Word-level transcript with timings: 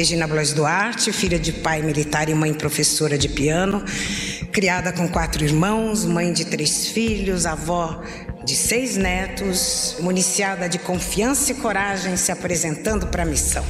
Regina 0.00 0.26
Blois 0.26 0.54
Duarte, 0.54 1.12
filha 1.12 1.38
de 1.38 1.52
pai 1.52 1.82
militar 1.82 2.30
e 2.30 2.34
mãe 2.34 2.54
professora 2.54 3.18
de 3.18 3.28
piano, 3.28 3.84
criada 4.50 4.94
com 4.94 5.06
quatro 5.06 5.44
irmãos, 5.44 6.06
mãe 6.06 6.32
de 6.32 6.46
três 6.46 6.86
filhos, 6.86 7.44
avó 7.44 8.02
de 8.42 8.56
seis 8.56 8.96
netos, 8.96 9.98
municiada 10.00 10.70
de 10.70 10.78
confiança 10.78 11.52
e 11.52 11.56
coragem, 11.56 12.16
se 12.16 12.32
apresentando 12.32 13.08
para 13.08 13.24
a 13.24 13.26
missão. 13.26 13.62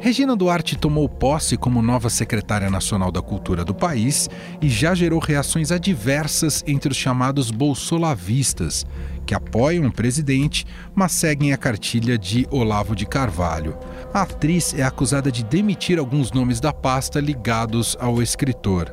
Regina 0.00 0.34
Duarte 0.34 0.78
tomou 0.78 1.06
posse 1.06 1.58
como 1.58 1.82
nova 1.82 2.08
secretária 2.08 2.70
nacional 2.70 3.12
da 3.12 3.20
cultura 3.20 3.66
do 3.66 3.74
país 3.74 4.30
e 4.62 4.66
já 4.70 4.94
gerou 4.94 5.20
reações 5.20 5.70
adversas 5.70 6.64
entre 6.66 6.90
os 6.90 6.96
chamados 6.96 7.50
bolsolavistas, 7.50 8.86
que 9.30 9.34
apoiam 9.36 9.86
o 9.86 9.92
presidente, 9.92 10.66
mas 10.92 11.12
seguem 11.12 11.52
a 11.52 11.56
cartilha 11.56 12.18
de 12.18 12.48
Olavo 12.50 12.96
de 12.96 13.06
Carvalho. 13.06 13.78
A 14.12 14.22
atriz 14.22 14.74
é 14.74 14.82
acusada 14.82 15.30
de 15.30 15.44
demitir 15.44 16.00
alguns 16.00 16.32
nomes 16.32 16.58
da 16.58 16.72
pasta 16.72 17.20
ligados 17.20 17.96
ao 18.00 18.20
escritor. 18.20 18.92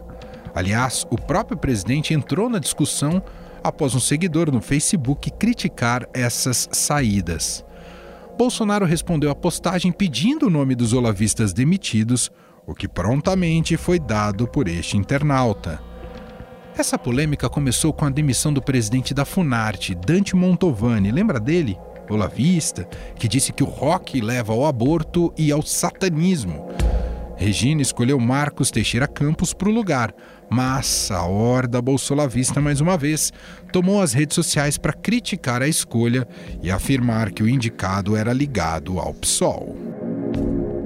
Aliás, 0.53 1.07
o 1.09 1.15
próprio 1.19 1.57
presidente 1.57 2.13
entrou 2.13 2.51
na 2.51 2.59
discussão 2.59 3.19
após 3.63 3.95
um 3.95 3.99
seguidor 3.99 4.51
no 4.51 4.61
Facebook 4.61 5.31
criticar 5.31 6.07
essas 6.13 6.69
saídas. 6.71 7.65
Bolsonaro 8.37 8.85
respondeu 8.85 9.31
à 9.31 9.35
postagem 9.35 9.91
pedindo 9.91 10.45
o 10.45 10.51
nome 10.51 10.75
dos 10.75 10.93
olavistas 10.93 11.51
demitidos, 11.51 12.29
o 12.67 12.75
que 12.75 12.87
prontamente 12.87 13.75
foi 13.75 13.97
dado 13.97 14.47
por 14.47 14.67
este 14.67 14.97
internauta. 14.97 15.81
Essa 16.77 16.95
polêmica 16.95 17.49
começou 17.49 17.91
com 17.91 18.05
a 18.05 18.09
demissão 18.09 18.53
do 18.53 18.61
presidente 18.61 19.11
da 19.11 19.25
Funarte, 19.25 19.95
Dante 19.95 20.35
Montovani. 20.35 21.11
Lembra 21.11 21.39
dele? 21.39 21.75
Olavista, 22.07 22.87
que 23.15 23.27
disse 23.27 23.51
que 23.51 23.63
o 23.63 23.65
rock 23.65 24.21
leva 24.21 24.53
ao 24.53 24.63
aborto 24.63 25.33
e 25.35 25.51
ao 25.51 25.63
satanismo. 25.63 26.67
Regina 27.35 27.81
escolheu 27.81 28.19
Marcos 28.19 28.69
Teixeira 28.69 29.07
Campos 29.07 29.53
para 29.53 29.69
o 29.69 29.71
lugar, 29.71 30.13
mas 30.51 31.09
a 31.09 31.23
horda 31.25 31.81
bolsolavista, 31.81 32.61
mais 32.61 32.79
uma 32.79 32.95
vez, 32.95 33.33
tomou 33.73 33.99
as 33.99 34.13
redes 34.13 34.35
sociais 34.35 34.77
para 34.77 34.93
criticar 34.93 35.63
a 35.63 35.67
escolha 35.67 36.27
e 36.61 36.69
afirmar 36.69 37.31
que 37.31 37.41
o 37.41 37.49
indicado 37.49 38.15
era 38.15 38.31
ligado 38.31 38.99
ao 38.99 39.15
PSOL. 39.15 39.75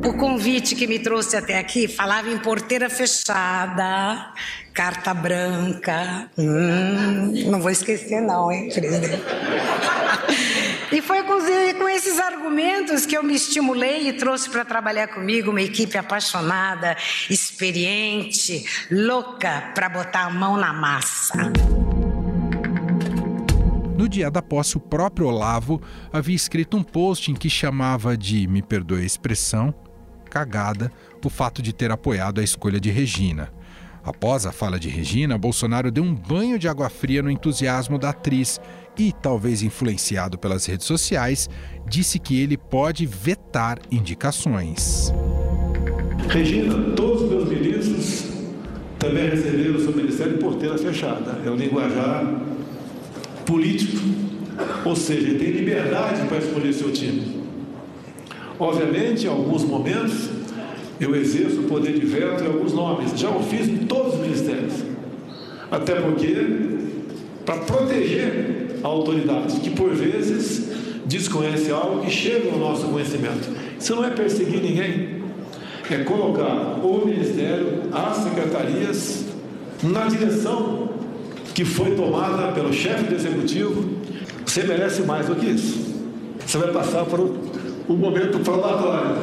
O 0.03 0.13
convite 0.13 0.75
que 0.75 0.87
me 0.87 0.99
trouxe 0.99 1.37
até 1.37 1.57
aqui 1.57 1.87
falava 1.87 2.29
em 2.29 2.37
porteira 2.37 2.89
fechada, 2.89 4.33
carta 4.73 5.13
branca. 5.13 6.29
Hum, 6.37 7.49
não 7.49 7.61
vou 7.61 7.69
esquecer, 7.69 8.21
não, 8.21 8.51
hein, 8.51 8.69
presidente? 8.73 9.23
E 10.91 11.01
foi 11.01 11.23
com 11.23 11.87
esses 11.87 12.19
argumentos 12.19 13.05
que 13.05 13.15
eu 13.15 13.23
me 13.23 13.33
estimulei 13.35 14.09
e 14.09 14.13
trouxe 14.13 14.49
para 14.49 14.65
trabalhar 14.65 15.07
comigo 15.07 15.51
uma 15.51 15.61
equipe 15.61 15.97
apaixonada, 15.97 16.97
experiente, 17.29 18.65
louca 18.91 19.71
para 19.73 19.87
botar 19.87 20.25
a 20.25 20.29
mão 20.29 20.57
na 20.57 20.73
massa. 20.73 21.51
No 23.95 24.09
dia 24.09 24.31
da 24.31 24.41
posse, 24.41 24.77
o 24.77 24.79
próprio 24.79 25.27
Olavo 25.27 25.79
havia 26.11 26.35
escrito 26.35 26.75
um 26.75 26.81
post 26.81 27.31
em 27.31 27.35
que 27.35 27.49
chamava 27.49 28.17
de, 28.17 28.47
me 28.47 28.61
perdoe 28.61 29.03
a 29.03 29.05
expressão, 29.05 29.73
cagada, 30.31 30.89
o 31.23 31.29
fato 31.29 31.61
de 31.61 31.73
ter 31.73 31.91
apoiado 31.91 32.39
a 32.39 32.43
escolha 32.43 32.79
de 32.79 32.89
Regina. 32.89 33.51
Após 34.03 34.45
a 34.45 34.51
fala 34.51 34.79
de 34.79 34.89
Regina, 34.89 35.37
Bolsonaro 35.37 35.91
deu 35.91 36.03
um 36.03 36.15
banho 36.15 36.57
de 36.57 36.67
água 36.67 36.89
fria 36.89 37.21
no 37.21 37.29
entusiasmo 37.29 37.99
da 37.99 38.09
atriz 38.09 38.59
e, 38.97 39.11
talvez 39.11 39.61
influenciado 39.61 40.39
pelas 40.39 40.65
redes 40.65 40.87
sociais, 40.87 41.49
disse 41.87 42.17
que 42.17 42.39
ele 42.39 42.57
pode 42.57 43.05
vetar 43.05 43.77
indicações. 43.91 45.13
Regina, 46.29 46.95
todos 46.95 47.23
os 47.23 47.29
meus 47.29 47.49
ministros 47.49 48.25
também 48.97 49.29
receberam 49.29 49.75
o 49.75 49.79
seu 49.79 49.95
ministério 49.95 50.37
porteira 50.37 50.77
fechada. 50.77 51.39
É 51.45 51.49
o 51.49 51.55
linguajar 51.55 52.41
político, 53.45 54.01
ou 54.85 54.95
seja, 54.95 55.37
tem 55.37 55.51
liberdade 55.51 56.25
para 56.27 56.37
escolher 56.37 56.73
seu 56.73 56.91
time. 56.91 57.40
Obviamente, 58.61 59.25
em 59.25 59.27
alguns 59.27 59.63
momentos, 59.63 60.29
eu 60.99 61.15
exerço 61.15 61.61
o 61.61 61.63
poder 61.63 61.99
de 61.99 62.05
veto 62.05 62.43
em 62.43 62.45
alguns 62.45 62.71
nomes. 62.73 63.19
Já 63.19 63.31
o 63.31 63.41
fiz 63.41 63.67
em 63.67 63.87
todos 63.87 64.13
os 64.13 64.19
ministérios. 64.19 64.73
Até 65.71 65.95
porque, 65.95 66.35
para 67.43 67.57
proteger 67.57 68.75
a 68.83 68.87
autoridade, 68.87 69.61
que 69.61 69.71
por 69.71 69.89
vezes 69.95 70.69
desconhece 71.05 71.71
algo 71.71 72.01
que 72.01 72.11
chega 72.11 72.51
ao 72.51 72.59
nosso 72.59 72.85
conhecimento. 72.85 73.49
Isso 73.79 73.95
não 73.95 74.05
é 74.05 74.11
perseguir 74.11 74.61
ninguém, 74.61 75.23
é 75.89 76.03
colocar 76.03 76.79
o 76.83 77.03
Ministério, 77.03 77.81
as 77.91 78.17
secretarias, 78.17 79.25
na 79.81 80.05
direção 80.05 80.87
que 81.55 81.65
foi 81.65 81.95
tomada 81.95 82.51
pelo 82.51 82.71
chefe 82.71 83.05
do 83.05 83.15
executivo. 83.15 83.89
Você 84.45 84.61
merece 84.61 85.01
mais 85.01 85.25
do 85.25 85.35
que 85.35 85.47
isso. 85.47 85.95
Você 86.45 86.59
vai 86.59 86.71
passar 86.71 87.05
por 87.05 87.19
um 87.19 87.70
momento 87.89 88.39
probatório. 88.39 89.15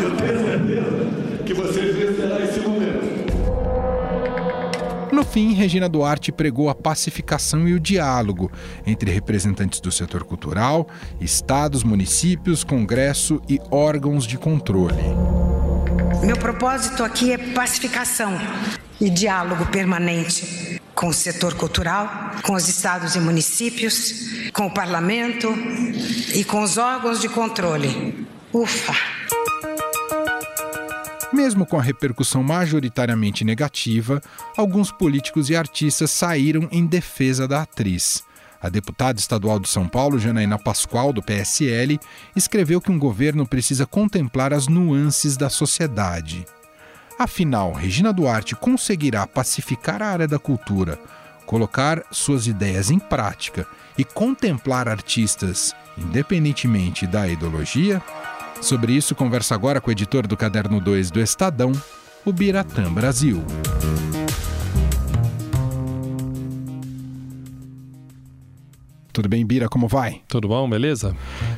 Eu 0.00 0.16
tenho 0.16 0.38
certeza 0.38 1.42
que 1.44 1.54
você 1.54 1.80
vencerá 1.92 2.40
esse 2.44 2.60
momento. 2.60 3.28
No 5.12 5.24
fim, 5.24 5.52
Regina 5.52 5.88
Duarte 5.88 6.30
pregou 6.30 6.68
a 6.68 6.74
pacificação 6.74 7.66
e 7.66 7.74
o 7.74 7.80
diálogo 7.80 8.52
entre 8.86 9.10
representantes 9.10 9.80
do 9.80 9.90
setor 9.90 10.22
cultural, 10.22 10.86
estados, 11.20 11.82
municípios, 11.82 12.62
congresso 12.62 13.40
e 13.48 13.58
órgãos 13.70 14.24
de 14.24 14.38
controle. 14.38 15.02
Meu 16.22 16.36
propósito 16.36 17.02
aqui 17.02 17.32
é 17.32 17.38
pacificação 17.38 18.32
e 19.00 19.08
diálogo 19.10 19.66
permanente 19.66 20.67
com 20.98 21.06
o 21.06 21.14
setor 21.14 21.54
cultural, 21.54 22.32
com 22.42 22.54
os 22.54 22.68
estados 22.68 23.14
e 23.14 23.20
municípios, 23.20 24.50
com 24.52 24.66
o 24.66 24.70
parlamento 24.74 25.48
e 26.34 26.42
com 26.42 26.60
os 26.60 26.76
órgãos 26.76 27.20
de 27.20 27.28
controle. 27.28 28.26
Ufa! 28.52 28.92
Mesmo 31.32 31.64
com 31.64 31.78
a 31.78 31.82
repercussão 31.82 32.42
majoritariamente 32.42 33.44
negativa, 33.44 34.20
alguns 34.56 34.90
políticos 34.90 35.48
e 35.50 35.54
artistas 35.54 36.10
saíram 36.10 36.68
em 36.72 36.84
defesa 36.84 37.46
da 37.46 37.62
atriz. 37.62 38.24
A 38.60 38.68
deputada 38.68 39.20
estadual 39.20 39.60
de 39.60 39.68
São 39.68 39.86
Paulo, 39.86 40.18
Janaína 40.18 40.58
Pascoal, 40.58 41.12
do 41.12 41.22
PSL, 41.22 42.00
escreveu 42.34 42.80
que 42.80 42.90
um 42.90 42.98
governo 42.98 43.46
precisa 43.46 43.86
contemplar 43.86 44.52
as 44.52 44.66
nuances 44.66 45.36
da 45.36 45.48
sociedade. 45.48 46.44
Afinal, 47.18 47.72
Regina 47.72 48.12
Duarte 48.12 48.54
conseguirá 48.54 49.26
pacificar 49.26 50.00
a 50.00 50.06
área 50.06 50.28
da 50.28 50.38
cultura, 50.38 50.96
colocar 51.44 52.04
suas 52.12 52.46
ideias 52.46 52.92
em 52.92 52.98
prática 53.00 53.66
e 53.98 54.04
contemplar 54.04 54.88
artistas, 54.88 55.74
independentemente 55.96 57.08
da 57.08 57.26
ideologia? 57.26 58.00
Sobre 58.62 58.92
isso, 58.92 59.16
conversa 59.16 59.56
agora 59.56 59.80
com 59.80 59.88
o 59.88 59.92
editor 59.92 60.28
do 60.28 60.36
Caderno 60.36 60.80
2 60.80 61.10
do 61.10 61.20
Estadão, 61.20 61.72
o 62.24 62.32
Biratã 62.32 62.92
Brasil. 62.92 63.44
Tudo 69.12 69.28
bem, 69.28 69.44
Bira? 69.44 69.68
Como 69.68 69.88
vai? 69.88 70.22
Tudo 70.28 70.46
bom, 70.46 70.70
beleza? 70.70 71.16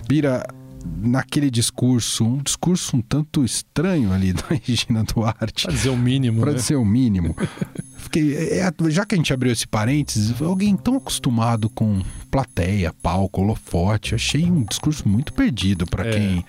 Bira, 0.09 0.43
naquele 0.85 1.51
discurso, 1.51 2.25
um 2.25 2.39
discurso 2.39 2.97
um 2.97 3.01
tanto 3.01 3.45
estranho 3.45 4.13
ali 4.13 4.33
da 4.35 4.45
Regina 4.63 5.05
Duarte. 5.05 5.65
Para 5.65 5.73
dizer 5.73 5.91
o 5.91 5.97
mínimo. 5.97 6.41
Para 6.41 6.53
né? 6.53 6.57
dizer 6.57 6.77
o 6.77 6.85
mínimo. 6.85 7.35
Fiquei, 7.99 8.35
é, 8.35 8.59
é, 8.61 8.91
já 8.91 9.05
que 9.05 9.15
a 9.15 9.19
gente 9.19 9.33
abriu 9.33 9.53
esse 9.53 9.67
parênteses, 9.67 10.41
alguém 10.41 10.77
tão 10.77 10.97
acostumado 10.97 11.69
com 11.69 12.01
plateia, 12.31 12.95
palco, 13.03 13.43
holofote, 13.43 14.15
achei 14.15 14.51
um 14.51 14.65
discurso 14.65 15.07
muito 15.07 15.33
perdido 15.35 15.87
para 15.87 16.07
é. 16.09 16.13
quem 16.13 16.45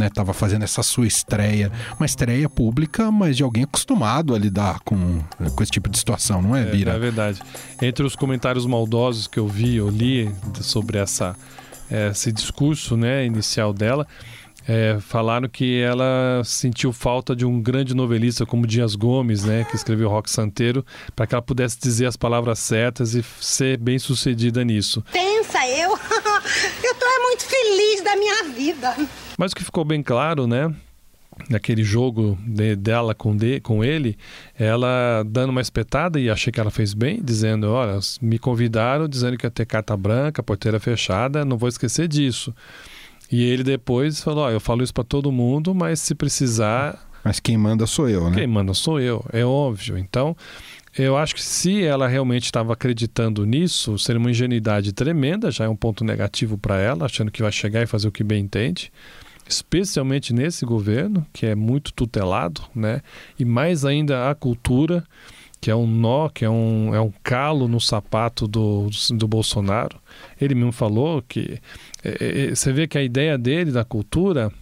estava 0.00 0.32
né, 0.32 0.34
fazendo 0.34 0.64
essa 0.64 0.82
sua 0.82 1.06
estreia. 1.06 1.70
Uma 1.98 2.06
estreia 2.06 2.48
pública, 2.48 3.10
mas 3.10 3.36
de 3.36 3.42
alguém 3.42 3.62
acostumado 3.64 4.34
a 4.34 4.38
lidar 4.38 4.80
com, 4.80 5.20
com 5.54 5.62
esse 5.62 5.72
tipo 5.72 5.88
de 5.88 5.96
situação, 5.96 6.42
não 6.42 6.56
é, 6.56 6.64
Bira? 6.64 6.92
É, 6.92 6.96
é 6.96 6.98
verdade. 6.98 7.40
Entre 7.80 8.04
os 8.04 8.16
comentários 8.16 8.66
maldosos 8.66 9.28
que 9.28 9.38
eu 9.38 9.46
vi, 9.46 9.76
eu 9.76 9.88
li 9.88 10.30
sobre 10.60 10.98
essa 10.98 11.36
esse 11.90 12.32
discurso 12.32 12.96
né, 12.96 13.24
inicial 13.24 13.72
dela, 13.72 14.06
é, 14.68 14.98
falaram 15.00 15.48
que 15.48 15.80
ela 15.80 16.42
sentiu 16.44 16.92
falta 16.92 17.36
de 17.36 17.46
um 17.46 17.60
grande 17.60 17.94
novelista 17.94 18.44
como 18.44 18.66
Dias 18.66 18.96
Gomes, 18.96 19.44
né, 19.44 19.64
que 19.64 19.76
escreveu 19.76 20.08
Rock 20.08 20.28
Santeiro, 20.28 20.84
para 21.14 21.26
que 21.26 21.34
ela 21.34 21.42
pudesse 21.42 21.78
dizer 21.78 22.06
as 22.06 22.16
palavras 22.16 22.58
certas 22.58 23.14
e 23.14 23.22
ser 23.40 23.78
bem 23.78 23.98
sucedida 23.98 24.64
nisso. 24.64 25.04
Pensa, 25.12 25.66
eu, 25.68 25.90
eu 26.82 26.94
tô 26.96 27.22
muito 27.22 27.44
feliz 27.44 28.02
da 28.02 28.16
minha 28.16 28.44
vida. 28.44 28.96
Mas 29.38 29.52
o 29.52 29.54
que 29.54 29.64
ficou 29.64 29.84
bem 29.84 30.02
claro, 30.02 30.46
né, 30.46 30.74
naquele 31.48 31.82
jogo 31.82 32.38
de, 32.46 32.74
dela 32.76 33.14
com, 33.14 33.36
de, 33.36 33.60
com 33.60 33.84
ele, 33.84 34.16
ela 34.58 35.22
dando 35.26 35.50
uma 35.50 35.60
espetada 35.60 36.18
e 36.18 36.30
achei 36.30 36.52
que 36.52 36.60
ela 36.60 36.70
fez 36.70 36.94
bem, 36.94 37.20
dizendo: 37.22 37.68
Olha, 37.70 37.98
me 38.20 38.38
convidaram 38.38 39.08
dizendo 39.08 39.36
que 39.36 39.46
ia 39.46 39.50
ter 39.50 39.66
carta 39.66 39.96
branca, 39.96 40.42
porteira 40.42 40.80
fechada, 40.80 41.44
não 41.44 41.56
vou 41.56 41.68
esquecer 41.68 42.08
disso. 42.08 42.54
E 43.30 43.42
ele 43.42 43.62
depois 43.62 44.20
falou: 44.20 44.46
oh, 44.46 44.50
eu 44.50 44.60
falo 44.60 44.82
isso 44.82 44.94
para 44.94 45.04
todo 45.04 45.32
mundo, 45.32 45.74
mas 45.74 46.00
se 46.00 46.14
precisar. 46.14 47.04
Mas 47.24 47.40
quem 47.40 47.56
manda 47.56 47.86
sou 47.86 48.08
eu, 48.08 48.30
né? 48.30 48.36
Quem 48.36 48.46
manda 48.46 48.72
sou 48.72 49.00
eu, 49.00 49.24
é 49.32 49.44
óbvio. 49.44 49.98
Então, 49.98 50.36
eu 50.96 51.16
acho 51.16 51.34
que 51.34 51.42
se 51.42 51.82
ela 51.82 52.06
realmente 52.06 52.44
estava 52.44 52.72
acreditando 52.72 53.44
nisso, 53.44 53.98
seria 53.98 54.20
uma 54.20 54.30
ingenuidade 54.30 54.92
tremenda, 54.92 55.50
já 55.50 55.64
é 55.64 55.68
um 55.68 55.74
ponto 55.74 56.04
negativo 56.04 56.56
para 56.56 56.78
ela, 56.78 57.06
achando 57.06 57.30
que 57.30 57.42
vai 57.42 57.50
chegar 57.50 57.82
e 57.82 57.86
fazer 57.86 58.06
o 58.06 58.12
que 58.12 58.22
bem 58.22 58.44
entende, 58.44 58.92
especialmente 59.48 60.32
nesse 60.32 60.64
governo, 60.64 61.26
que 61.32 61.46
é 61.46 61.54
muito 61.54 61.92
tutelado, 61.92 62.62
né? 62.74 63.00
E 63.38 63.44
mais 63.44 63.84
ainda 63.84 64.30
a 64.30 64.34
cultura, 64.34 65.04
que 65.60 65.70
é 65.70 65.76
um 65.76 65.86
nó, 65.86 66.28
que 66.28 66.44
é 66.44 66.50
um, 66.50 66.94
é 66.94 67.00
um 67.00 67.12
calo 67.22 67.68
no 67.68 67.80
sapato 67.80 68.46
do, 68.46 68.88
do 69.10 69.28
Bolsonaro. 69.28 69.98
Ele 70.40 70.54
mesmo 70.54 70.72
falou 70.72 71.22
que. 71.22 71.58
É, 72.04 72.48
é, 72.48 72.54
você 72.54 72.72
vê 72.72 72.86
que 72.86 72.98
a 72.98 73.02
ideia 73.02 73.38
dele 73.38 73.72
da 73.72 73.84
cultura 73.84 74.52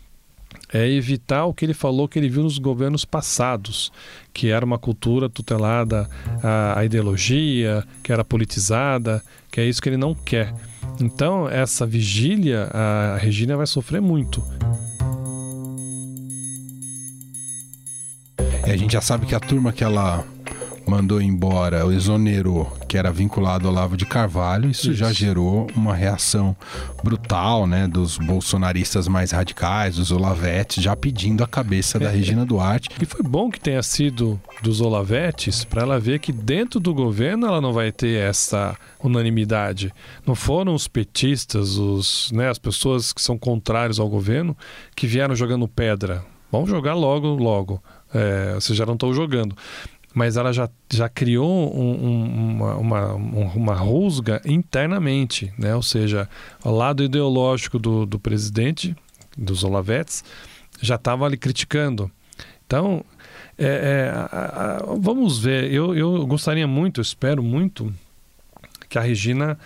é 0.72 0.88
evitar 0.88 1.44
o 1.46 1.54
que 1.54 1.64
ele 1.64 1.74
falou 1.74 2.08
que 2.08 2.18
ele 2.18 2.28
viu 2.28 2.42
nos 2.42 2.58
governos 2.58 3.04
passados, 3.04 3.92
que 4.32 4.50
era 4.50 4.64
uma 4.64 4.78
cultura 4.78 5.28
tutelada 5.28 6.08
à, 6.42 6.78
à 6.78 6.84
ideologia, 6.84 7.84
que 8.02 8.12
era 8.12 8.24
politizada, 8.24 9.22
que 9.50 9.60
é 9.60 9.64
isso 9.64 9.82
que 9.82 9.88
ele 9.88 9.96
não 9.96 10.14
quer. 10.14 10.54
Então, 11.00 11.48
essa 11.48 11.84
vigília, 11.84 12.68
a 12.72 13.16
Regina 13.16 13.56
vai 13.56 13.66
sofrer 13.66 14.00
muito. 14.00 14.42
É, 18.66 18.72
a 18.72 18.76
gente 18.76 18.92
já 18.92 19.00
sabe 19.00 19.26
que 19.26 19.34
a 19.34 19.40
turma 19.40 19.72
que 19.72 19.84
ela 19.84 20.24
mandou 20.86 21.20
embora, 21.20 21.86
o 21.86 21.92
exonerou, 21.92 22.70
que 22.88 22.96
era 22.96 23.10
vinculado 23.10 23.66
ao 23.66 23.74
Lavo 23.74 23.96
de 23.96 24.04
Carvalho, 24.04 24.70
isso, 24.70 24.90
isso, 24.90 24.94
já 24.94 25.12
gerou 25.12 25.66
uma 25.74 25.94
reação 25.94 26.56
brutal, 27.02 27.66
né, 27.66 27.88
dos 27.88 28.18
bolsonaristas 28.18 29.08
mais 29.08 29.30
radicais, 29.30 29.96
dos 29.96 30.10
Olavetes, 30.10 30.82
já 30.82 30.94
pedindo 30.94 31.42
a 31.42 31.46
cabeça 31.46 31.98
da 31.98 32.10
é, 32.10 32.14
Regina 32.14 32.44
Duarte. 32.44 32.90
E 33.00 33.06
foi 33.06 33.22
bom 33.22 33.50
que 33.50 33.60
tenha 33.60 33.82
sido 33.82 34.40
dos 34.62 34.80
Olavetes 34.80 35.64
para 35.64 35.82
ela 35.82 35.98
ver 35.98 36.18
que 36.18 36.32
dentro 36.32 36.78
do 36.78 36.94
governo 36.94 37.46
ela 37.46 37.60
não 37.60 37.72
vai 37.72 37.90
ter 37.90 38.18
essa 38.18 38.76
unanimidade. 39.02 39.92
Não 40.26 40.34
foram 40.34 40.74
os 40.74 40.86
petistas, 40.88 41.76
os, 41.76 42.30
né, 42.32 42.48
as 42.48 42.58
pessoas 42.58 43.12
que 43.12 43.22
são 43.22 43.38
contrários 43.38 43.98
ao 43.98 44.08
governo 44.08 44.56
que 44.94 45.06
vieram 45.06 45.34
jogando 45.34 45.68
pedra. 45.68 46.24
Vamos 46.50 46.70
jogar 46.70 46.94
logo, 46.94 47.28
logo. 47.34 47.82
É, 48.12 48.54
vocês 48.54 48.78
já 48.78 48.86
não 48.86 48.94
estão 48.94 49.12
jogando 49.12 49.56
mas 50.14 50.36
ela 50.36 50.52
já, 50.52 50.70
já 50.90 51.08
criou 51.08 51.76
um, 51.76 52.06
um, 52.06 52.50
uma, 52.52 52.74
uma, 52.76 53.12
uma 53.14 53.74
rusga 53.74 54.40
internamente, 54.46 55.52
né? 55.58 55.74
ou 55.74 55.82
seja, 55.82 56.28
o 56.64 56.70
lado 56.70 57.02
ideológico 57.02 57.78
do, 57.78 58.06
do 58.06 58.18
presidente, 58.18 58.96
dos 59.36 59.64
Olavetes, 59.64 60.22
já 60.80 60.94
estava 60.94 61.26
ali 61.26 61.36
criticando. 61.36 62.08
Então, 62.64 63.04
é, 63.58 63.66
é, 63.66 64.10
a, 64.14 64.76
a, 64.76 64.96
vamos 65.00 65.38
ver, 65.38 65.72
eu, 65.72 65.94
eu 65.96 66.24
gostaria 66.26 66.66
muito, 66.66 67.00
espero 67.00 67.42
muito 67.42 67.92
que 68.88 68.98
a 68.98 69.02
Regina 69.02 69.58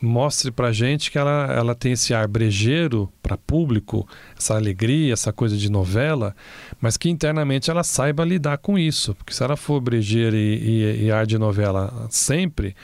mostre 0.00 0.50
para 0.50 0.72
gente 0.72 1.10
que 1.10 1.18
ela, 1.18 1.52
ela 1.52 1.74
tem 1.74 1.92
esse 1.92 2.12
ar 2.12 2.28
brejeiro 2.28 3.10
para 3.22 3.36
público, 3.36 4.06
essa 4.36 4.54
alegria, 4.54 5.12
essa 5.12 5.32
coisa 5.32 5.56
de 5.56 5.70
novela, 5.70 6.34
mas 6.80 6.96
que 6.96 7.08
internamente 7.08 7.70
ela 7.70 7.82
saiba 7.82 8.24
lidar 8.24 8.58
com 8.58 8.78
isso. 8.78 9.14
Porque 9.14 9.32
se 9.32 9.42
ela 9.42 9.56
for 9.56 9.80
brejeira 9.80 10.36
e, 10.36 10.40
e, 10.40 11.04
e 11.04 11.10
ar 11.10 11.26
de 11.26 11.38
novela 11.38 12.06
sempre, 12.10 12.76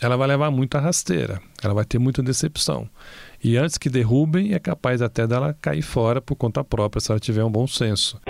ela 0.00 0.16
vai 0.16 0.28
levar 0.28 0.50
muita 0.50 0.80
rasteira, 0.80 1.40
ela 1.62 1.74
vai 1.74 1.84
ter 1.84 1.98
muita 1.98 2.22
decepção. 2.22 2.88
E 3.42 3.56
antes 3.56 3.76
que 3.76 3.90
derrubem, 3.90 4.54
é 4.54 4.58
capaz 4.58 5.02
até 5.02 5.26
dela 5.26 5.56
cair 5.60 5.82
fora 5.82 6.20
por 6.20 6.36
conta 6.36 6.62
própria, 6.62 7.00
se 7.00 7.10
ela 7.10 7.20
tiver 7.20 7.44
um 7.44 7.50
bom 7.50 7.66
senso. 7.66 8.20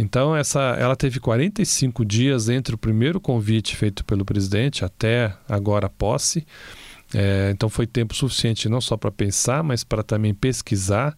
Então, 0.00 0.34
essa, 0.34 0.60
ela 0.78 0.96
teve 0.96 1.20
45 1.20 2.06
dias 2.06 2.48
entre 2.48 2.74
o 2.74 2.78
primeiro 2.78 3.20
convite 3.20 3.76
feito 3.76 4.02
pelo 4.02 4.24
presidente 4.24 4.82
até 4.82 5.34
agora 5.46 5.88
a 5.88 5.90
posse. 5.90 6.46
É, 7.12 7.50
então, 7.52 7.68
foi 7.68 7.86
tempo 7.86 8.14
suficiente 8.14 8.66
não 8.66 8.80
só 8.80 8.96
para 8.96 9.10
pensar, 9.10 9.62
mas 9.62 9.84
para 9.84 10.02
também 10.02 10.32
pesquisar. 10.32 11.14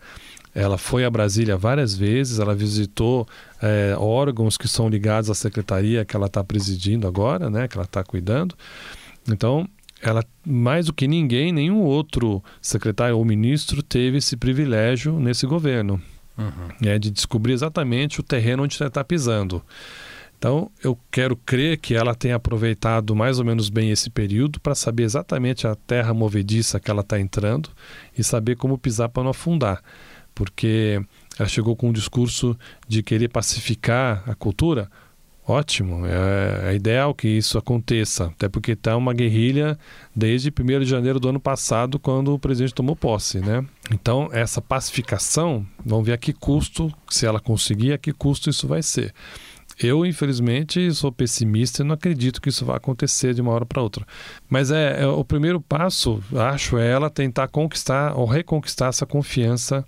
Ela 0.53 0.77
foi 0.77 1.05
a 1.05 1.11
Brasília 1.11 1.57
várias 1.57 1.97
vezes, 1.97 2.41
ela 2.41 2.57
visitou 2.57 3.27
é, 3.63 3.95
órgãos 3.97 4.59
que 4.59 4.67
são 4.67 4.89
ligados 4.89 5.31
à 5.31 5.35
secretaria 5.35 6.05
que 6.05 6.17
ela 6.17 6.27
está 6.27 6.43
presidindo 6.43 7.07
agora, 7.07 7.49
né, 7.49 7.69
que 7.69 7.77
ela 7.77 7.85
está 7.85 8.03
cuidando. 8.03 8.57
Então, 9.31 9.65
ela 10.03 10.25
mais 10.45 10.87
do 10.87 10.93
que 10.93 11.07
ninguém, 11.07 11.53
nenhum 11.53 11.83
outro 11.83 12.43
secretário 12.61 13.17
ou 13.17 13.25
ministro 13.25 13.81
teve 13.81 14.19
esse 14.19 14.37
privilégio 14.37 15.21
nesse 15.21 15.47
governo 15.47 16.03
uhum. 16.37 16.69
né, 16.81 16.99
de 16.99 17.11
descobrir 17.11 17.53
exatamente 17.53 18.21
o 18.21 18.23
terreno 18.23 18.63
onde 18.63 18.75
você 18.75 18.85
está 18.85 19.03
pisando. 19.05 19.63
Então, 20.43 20.73
eu 20.83 20.99
quero 21.09 21.37
crer 21.37 21.79
que 21.79 21.95
ela 21.95 22.17
tenha 22.17 22.35
aproveitado 22.35 23.15
mais 23.15 23.39
ou 23.39 23.45
menos 23.45 23.69
bem 23.69 23.93
esse 23.93 24.11
período 24.11 24.59
para 24.59 24.75
saber 24.75 25.05
exatamente 25.05 25.69
a 25.69 25.77
terra 25.77 26.13
movediça 26.13 26.81
que 26.81 26.91
ela 26.91 27.03
está 27.03 27.21
entrando 27.21 27.71
e 28.19 28.25
saber 28.25 28.57
como 28.57 28.77
pisar 28.77 29.09
para 29.09 29.23
não 29.23 29.31
afundar. 29.31 29.81
Porque 30.35 31.01
ela 31.39 31.49
chegou 31.49 31.77
com 31.77 31.91
um 31.91 31.93
discurso 31.93 32.59
de 32.89 33.05
querer 33.05 33.29
pacificar 33.29 34.25
a 34.27 34.35
cultura. 34.35 34.91
Ótimo, 35.47 36.07
é, 36.07 36.71
é 36.71 36.75
ideal 36.75 37.13
que 37.13 37.27
isso 37.27 37.59
aconteça, 37.59 38.27
até 38.27 38.49
porque 38.49 38.73
está 38.73 38.97
uma 38.97 39.13
guerrilha 39.13 39.77
desde 40.15 40.51
1 40.51 40.81
de 40.81 40.87
janeiro 40.87 41.19
do 41.19 41.29
ano 41.29 41.41
passado, 41.41 41.99
quando 41.99 42.33
o 42.33 42.39
presidente 42.39 42.75
tomou 42.75 42.95
posse, 42.95 43.41
né? 43.41 43.65
Então, 43.91 44.29
essa 44.33 44.63
pacificação, 44.63 45.67
vamos 45.85 46.07
ver 46.07 46.13
a 46.13 46.17
que 46.17 46.33
custo, 46.33 46.93
se 47.11 47.27
ela 47.27 47.41
conseguir, 47.41 47.93
a 47.93 47.99
que 47.99 48.13
custo 48.13 48.49
isso 48.49 48.69
vai 48.69 48.83
ser. 48.83 49.13
Eu, 49.83 50.07
infelizmente, 50.07 50.93
sou 50.93 51.11
pessimista 51.11 51.83
e 51.83 51.85
não 51.85 51.95
acredito 51.95 52.41
que 52.41 52.49
isso 52.49 52.65
vai 52.65 52.77
acontecer 52.77 53.35
de 53.35 53.41
uma 53.41 53.51
hora 53.51 53.67
para 53.67 53.83
outra. 53.83 54.07
Mas 54.49 54.71
é, 54.71 55.03
é, 55.03 55.07
o 55.09 55.25
primeiro 55.25 55.61
passo, 55.61 56.23
acho, 56.37 56.79
é 56.79 56.89
ela 56.89 57.11
tentar 57.11 57.49
conquistar 57.49 58.17
ou 58.17 58.27
reconquistar 58.27 58.89
essa 58.89 59.07
confiança 59.07 59.85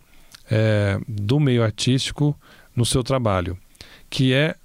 é, 0.51 0.99
do 1.07 1.39
meio 1.39 1.63
artístico 1.63 2.37
no 2.75 2.85
seu 2.85 3.05
trabalho, 3.05 3.57
que 4.11 4.33
é 4.33 4.57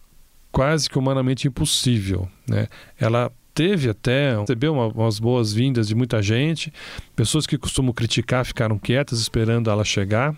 quase 0.52 0.90
que 0.90 0.98
humanamente 0.98 1.48
impossível. 1.48 2.28
Né? 2.48 2.68
Ela 3.00 3.32
teve 3.54 3.90
até, 3.90 4.40
recebeu 4.40 4.74
uma, 4.74 4.88
umas 4.88 5.20
boas-vindas 5.20 5.88
de 5.88 5.96
muita 5.96 6.22
gente, 6.22 6.72
pessoas 7.16 7.46
que 7.46 7.58
costumam 7.58 7.94
criticar 7.94 8.46
ficaram 8.46 8.78
quietas 8.78 9.20
esperando 9.20 9.70
ela 9.70 9.84
chegar. 9.84 10.36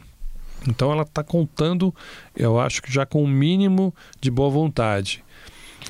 Então 0.67 0.91
ela 0.91 1.03
está 1.03 1.23
contando, 1.23 1.93
eu 2.35 2.59
acho 2.59 2.81
que 2.81 2.91
já 2.91 3.05
com 3.05 3.21
o 3.21 3.25
um 3.25 3.27
mínimo 3.27 3.93
de 4.19 4.29
boa 4.29 4.49
vontade. 4.49 5.23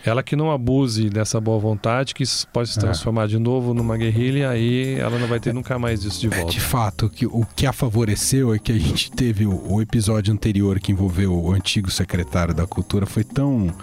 Ela 0.06 0.24
que 0.24 0.36
não 0.36 0.52
abuse 0.52 1.10
dessa 1.10 1.40
boa 1.40 1.60
vontade, 1.60 2.14
que 2.14 2.24
pode 2.52 2.70
se 2.70 2.80
é. 2.80 2.82
transformar 2.82 3.26
é. 3.26 3.28
de 3.28 3.40
novo 3.40 3.74
numa 3.74 3.98
guerrilha, 3.98 4.40
e 4.40 4.46
aí 4.46 5.00
ela 5.00 5.18
não 5.18 5.28
vai 5.28 5.40
ter 5.40 5.54
nunca 5.54 5.78
mais 5.78 6.04
isso 6.04 6.20
de 6.22 6.28
volta. 6.28 6.44
É, 6.44 6.50
de 6.50 6.60
fato, 6.60 7.10
que, 7.10 7.26
o 7.26 7.46
que 7.56 7.66
a 7.66 7.74
favoreceu 7.74 8.54
é 8.54 8.60
que 8.60 8.72
a 8.72 8.78
gente 8.78 9.12
teve 9.12 9.46
o, 9.46 9.74
o 9.74 9.82
episódio 9.82 10.34
anterior 10.34 10.80
que 10.80 10.92
envolveu 10.92 11.34
o 11.34 11.52
antigo 11.52 11.92
secretário 11.92 12.54
da 12.54 12.66
Cultura 12.66 13.06
foi 13.06 13.24
tão 13.24 13.74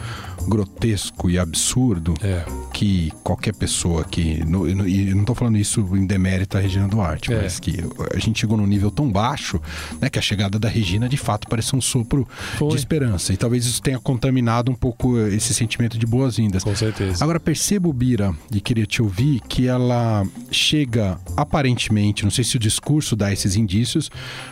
grotesco 0.47 1.31
e 1.31 1.39
absurdo 1.39 2.15
é. 2.23 2.45
Que 2.79 3.13
qualquer 3.25 3.53
pessoa 3.53 4.05
que. 4.05 4.45
No, 4.45 4.65
no, 4.73 4.89
e 4.89 5.13
não 5.13 5.23
estou 5.23 5.35
falando 5.35 5.59
isso 5.59 5.81
em 5.97 6.07
demérito 6.07 6.57
à 6.57 6.61
Regina 6.61 6.87
Duarte, 6.87 7.33
é. 7.33 7.43
mas 7.43 7.59
que 7.59 7.75
a 8.15 8.19
gente 8.21 8.39
chegou 8.39 8.57
num 8.57 8.67
nível 8.67 8.89
tão 8.89 9.11
baixo 9.11 9.61
né, 10.01 10.09
que 10.09 10.17
a 10.17 10.23
chegada 10.23 10.61
da 10.61 10.69
Regina 10.69 11.09
de 11.09 11.17
fato 11.17 11.49
parece 11.49 11.75
um 11.75 11.81
sopro 11.81 12.25
foi. 12.57 12.69
de 12.69 12.77
esperança. 12.77 13.33
E 13.33 13.37
talvez 13.37 13.67
isso 13.67 13.83
tenha 13.83 13.99
contaminado 13.99 14.71
um 14.71 14.77
pouco 14.77 15.19
esse 15.19 15.53
sentimento 15.53 15.99
de 15.99 16.07
boas-vindas. 16.07 16.63
Com 16.63 16.77
certeza. 16.77 17.25
Agora 17.25 17.41
percebo, 17.41 17.93
Bira, 17.93 18.33
e 18.53 18.61
queria 18.61 18.87
te 18.87 19.03
ouvir, 19.03 19.41
que 19.49 19.67
ela 19.67 20.25
chega 20.53 21.19
aparentemente, 21.37 22.23
não 22.23 22.31
sei 22.31 22.45
se 22.45 22.55
o 22.55 22.61
discurso 22.61 23.17
dá 23.17 23.33
esses 23.33 23.57
indícios, 23.57 24.09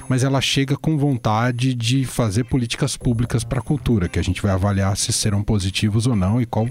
mas 0.09 0.25
ela 0.25 0.40
chega 0.40 0.76
com 0.76 0.99
vontade 0.99 1.75
de 1.75 2.04
fazer 2.04 2.42
políticas 2.42 2.97
públicas 2.97 3.45
para 3.45 3.61
a 3.61 3.62
cultura, 3.62 4.09
que 4.09 4.18
a 4.18 4.25
gente 4.25 4.42
vai 4.42 4.50
avaliar 4.50 4.97
se 4.97 5.12
serão 5.12 5.45
positivos 5.45 6.09
ou 6.09 6.16
não 6.16 6.42
e 6.42 6.47
qual 6.47 6.68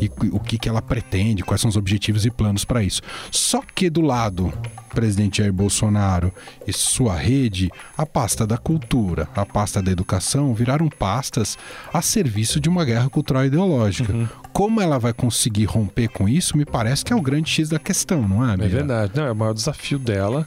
e 0.00 0.10
o 0.30 0.40
que, 0.40 0.56
que 0.56 0.66
ela 0.66 0.80
pretende, 0.94 1.42
quais 1.42 1.60
são 1.60 1.68
os 1.68 1.76
objetivos 1.76 2.24
e 2.24 2.30
planos 2.30 2.64
para 2.64 2.80
isso. 2.80 3.02
Só 3.32 3.60
que 3.74 3.90
do 3.90 4.00
lado 4.00 4.52
presidente 4.94 5.38
Jair 5.38 5.52
Bolsonaro 5.52 6.32
e 6.68 6.72
sua 6.72 7.16
rede, 7.16 7.68
a 7.98 8.06
pasta 8.06 8.46
da 8.46 8.56
cultura, 8.56 9.28
a 9.34 9.44
pasta 9.44 9.82
da 9.82 9.90
educação 9.90 10.54
viraram 10.54 10.88
pastas 10.88 11.58
a 11.92 12.00
serviço 12.00 12.60
de 12.60 12.68
uma 12.68 12.84
guerra 12.84 13.10
cultural 13.10 13.44
ideológica. 13.44 14.12
Uhum. 14.12 14.28
Como 14.52 14.80
ela 14.80 14.96
vai 15.00 15.12
conseguir 15.12 15.64
romper 15.64 16.06
com 16.08 16.28
isso, 16.28 16.56
me 16.56 16.64
parece 16.64 17.04
que 17.04 17.12
é 17.12 17.16
o 17.16 17.20
grande 17.20 17.50
X 17.50 17.70
da 17.70 17.78
questão, 17.80 18.26
não 18.26 18.48
é? 18.48 18.56
Bia? 18.56 18.66
É 18.66 18.68
verdade, 18.68 19.12
não, 19.16 19.26
é 19.26 19.32
o 19.32 19.36
maior 19.36 19.52
desafio 19.52 19.98
dela. 19.98 20.46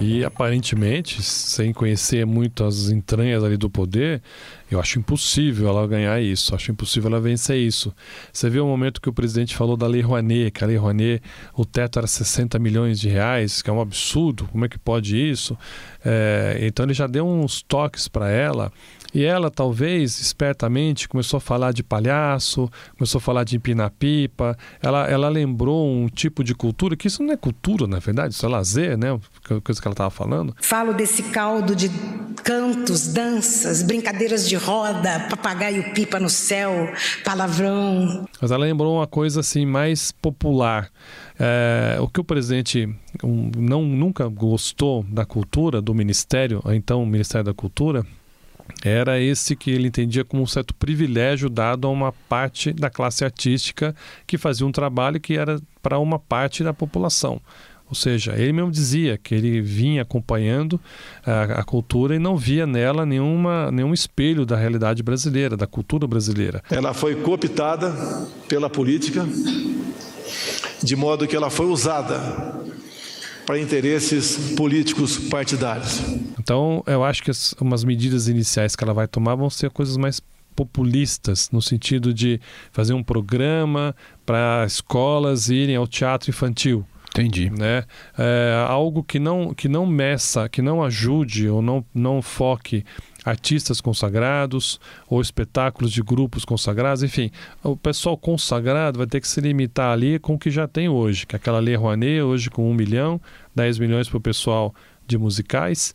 E 0.00 0.24
aparentemente, 0.24 1.20
sem 1.22 1.72
conhecer 1.72 2.24
muito 2.24 2.62
as 2.62 2.88
entranhas 2.88 3.42
ali 3.42 3.56
do 3.56 3.68
poder, 3.68 4.22
Eu 4.72 4.80
acho 4.80 4.98
impossível 4.98 5.68
ela 5.68 5.86
ganhar 5.86 6.20
isso, 6.20 6.54
acho 6.54 6.70
impossível 6.70 7.10
ela 7.10 7.20
vencer 7.20 7.58
isso. 7.58 7.94
Você 8.32 8.48
viu 8.48 8.64
o 8.64 8.68
momento 8.68 9.00
que 9.00 9.08
o 9.08 9.12
presidente 9.12 9.54
falou 9.54 9.76
da 9.76 9.86
Lei 9.86 10.00
Rouanet, 10.00 10.50
que 10.50 10.64
a 10.64 10.66
Lei 10.66 10.76
Rouanet, 10.76 11.22
o 11.54 11.64
teto 11.64 11.98
era 11.98 12.06
60 12.06 12.58
milhões 12.58 12.98
de 12.98 13.08
reais, 13.08 13.60
que 13.60 13.68
é 13.68 13.72
um 13.72 13.80
absurdo, 13.80 14.48
como 14.50 14.64
é 14.64 14.68
que 14.68 14.78
pode 14.78 15.16
isso? 15.16 15.58
É, 16.04 16.58
então 16.62 16.86
ele 16.86 16.94
já 16.94 17.06
deu 17.06 17.26
uns 17.26 17.60
toques 17.62 18.08
para 18.08 18.30
ela 18.30 18.72
e 19.14 19.24
ela, 19.24 19.50
talvez, 19.50 20.20
espertamente, 20.20 21.06
começou 21.06 21.36
a 21.36 21.40
falar 21.40 21.72
de 21.72 21.82
palhaço, 21.82 22.70
começou 22.96 23.18
a 23.18 23.20
falar 23.20 23.44
de 23.44 23.56
empinar 23.56 23.90
pipa. 23.90 24.56
Ela, 24.80 25.06
ela 25.06 25.28
lembrou 25.28 25.86
um 25.86 26.08
tipo 26.08 26.42
de 26.42 26.54
cultura, 26.54 26.96
que 26.96 27.08
isso 27.08 27.22
não 27.22 27.34
é 27.34 27.36
cultura, 27.36 27.86
na 27.86 27.98
verdade, 27.98 28.32
isso 28.32 28.46
é 28.46 28.48
lazer, 28.48 28.96
né? 28.96 29.18
Coisa 29.62 29.80
que 29.80 29.86
ela 29.86 29.92
estava 29.92 30.10
falando. 30.10 30.56
Falo 30.62 30.94
desse 30.94 31.24
caldo 31.24 31.76
de 31.76 31.90
cantos, 32.32 33.08
danças, 33.08 33.82
brincadeiras 33.82 34.48
de 34.48 34.56
roda, 34.56 35.20
papagaio 35.28 35.92
pipa 35.92 36.18
no 36.18 36.28
céu, 36.28 36.92
palavrão. 37.24 38.26
Mas 38.40 38.50
ela 38.50 38.64
lembrou 38.64 38.96
uma 38.96 39.06
coisa 39.06 39.40
assim 39.40 39.66
mais 39.66 40.12
popular. 40.12 40.90
É, 41.38 41.98
o 42.00 42.08
que 42.08 42.20
o 42.20 42.24
presidente 42.24 42.88
não 43.56 43.82
nunca 43.82 44.28
gostou 44.28 45.02
da 45.04 45.24
cultura 45.24 45.80
do 45.80 45.94
ministério, 45.94 46.62
então 46.66 47.02
o 47.02 47.06
Ministério 47.06 47.44
da 47.44 47.54
Cultura, 47.54 48.06
era 48.84 49.20
esse 49.20 49.54
que 49.54 49.70
ele 49.70 49.88
entendia 49.88 50.24
como 50.24 50.42
um 50.42 50.46
certo 50.46 50.74
privilégio 50.74 51.48
dado 51.48 51.86
a 51.86 51.90
uma 51.90 52.12
parte 52.12 52.72
da 52.72 52.90
classe 52.90 53.24
artística 53.24 53.94
que 54.26 54.38
fazia 54.38 54.66
um 54.66 54.72
trabalho 54.72 55.20
que 55.20 55.36
era 55.36 55.60
para 55.82 55.98
uma 55.98 56.18
parte 56.18 56.64
da 56.64 56.72
população. 56.72 57.40
Ou 57.92 57.94
seja, 57.94 58.32
ele 58.38 58.54
mesmo 58.54 58.70
dizia 58.70 59.18
que 59.18 59.34
ele 59.34 59.60
vinha 59.60 60.00
acompanhando 60.00 60.80
a, 61.26 61.60
a, 61.60 61.62
cultura 61.62 62.16
e 62.16 62.18
não 62.18 62.38
via 62.38 62.66
nela 62.66 63.04
nenhuma, 63.04 63.70
nenhum 63.70 63.92
espelho 63.92 64.46
da 64.46 64.56
realidade 64.56 65.02
brasileira, 65.02 65.58
da 65.58 65.66
cultura 65.66 66.06
brasileira. 66.06 66.62
Ela 66.70 66.94
foi 66.94 67.16
cooptada 67.16 67.92
pela 68.48 68.70
política, 68.70 69.28
de 70.82 70.96
modo 70.96 71.26
que 71.28 71.36
ela 71.36 71.50
foi 71.50 71.66
usada 71.66 72.18
para 73.44 73.58
interesses 73.58 74.54
políticos 74.56 75.18
partidários. 75.18 76.00
Então, 76.38 76.82
eu 76.86 77.04
acho 77.04 77.22
que 77.22 77.30
as, 77.30 77.52
umas 77.60 77.84
medidas 77.84 78.26
iniciais 78.26 78.74
que 78.74 78.82
ela 78.82 78.94
vai 78.94 79.06
tomar 79.06 79.34
vão 79.34 79.50
ser 79.50 79.68
coisas 79.68 79.98
mais 79.98 80.18
populistas, 80.56 81.50
no 81.52 81.60
sentido 81.60 82.14
de 82.14 82.40
fazer 82.72 82.94
um 82.94 83.02
programa 83.02 83.94
para 84.24 84.64
escolas 84.66 85.50
irem 85.50 85.76
ao 85.76 85.86
teatro 85.86 86.30
infantil. 86.30 86.86
Entendi. 87.12 87.50
Né? 87.50 87.84
É, 88.18 88.64
algo 88.66 89.02
que 89.02 89.18
não, 89.18 89.52
que 89.52 89.68
não 89.68 89.86
meça, 89.86 90.48
que 90.48 90.62
não 90.62 90.82
ajude 90.82 91.48
ou 91.48 91.60
não, 91.60 91.84
não 91.94 92.22
foque 92.22 92.84
artistas 93.24 93.80
consagrados 93.80 94.80
ou 95.08 95.20
espetáculos 95.20 95.92
de 95.92 96.02
grupos 96.02 96.44
consagrados, 96.44 97.02
enfim, 97.02 97.30
o 97.62 97.76
pessoal 97.76 98.16
consagrado 98.16 98.98
vai 98.98 99.06
ter 99.06 99.20
que 99.20 99.28
se 99.28 99.40
limitar 99.40 99.92
ali 99.92 100.18
com 100.18 100.34
o 100.34 100.38
que 100.38 100.50
já 100.50 100.66
tem 100.66 100.88
hoje, 100.88 101.26
que 101.26 101.36
é 101.36 101.38
aquela 101.38 101.60
Lei 101.60 101.76
Rouanet, 101.76 102.22
hoje 102.22 102.50
com 102.50 102.68
1 102.68 102.74
milhão, 102.74 103.20
10 103.54 103.78
milhões 103.78 104.08
para 104.08 104.18
o 104.18 104.20
pessoal 104.20 104.74
de 105.06 105.16
musicais, 105.16 105.94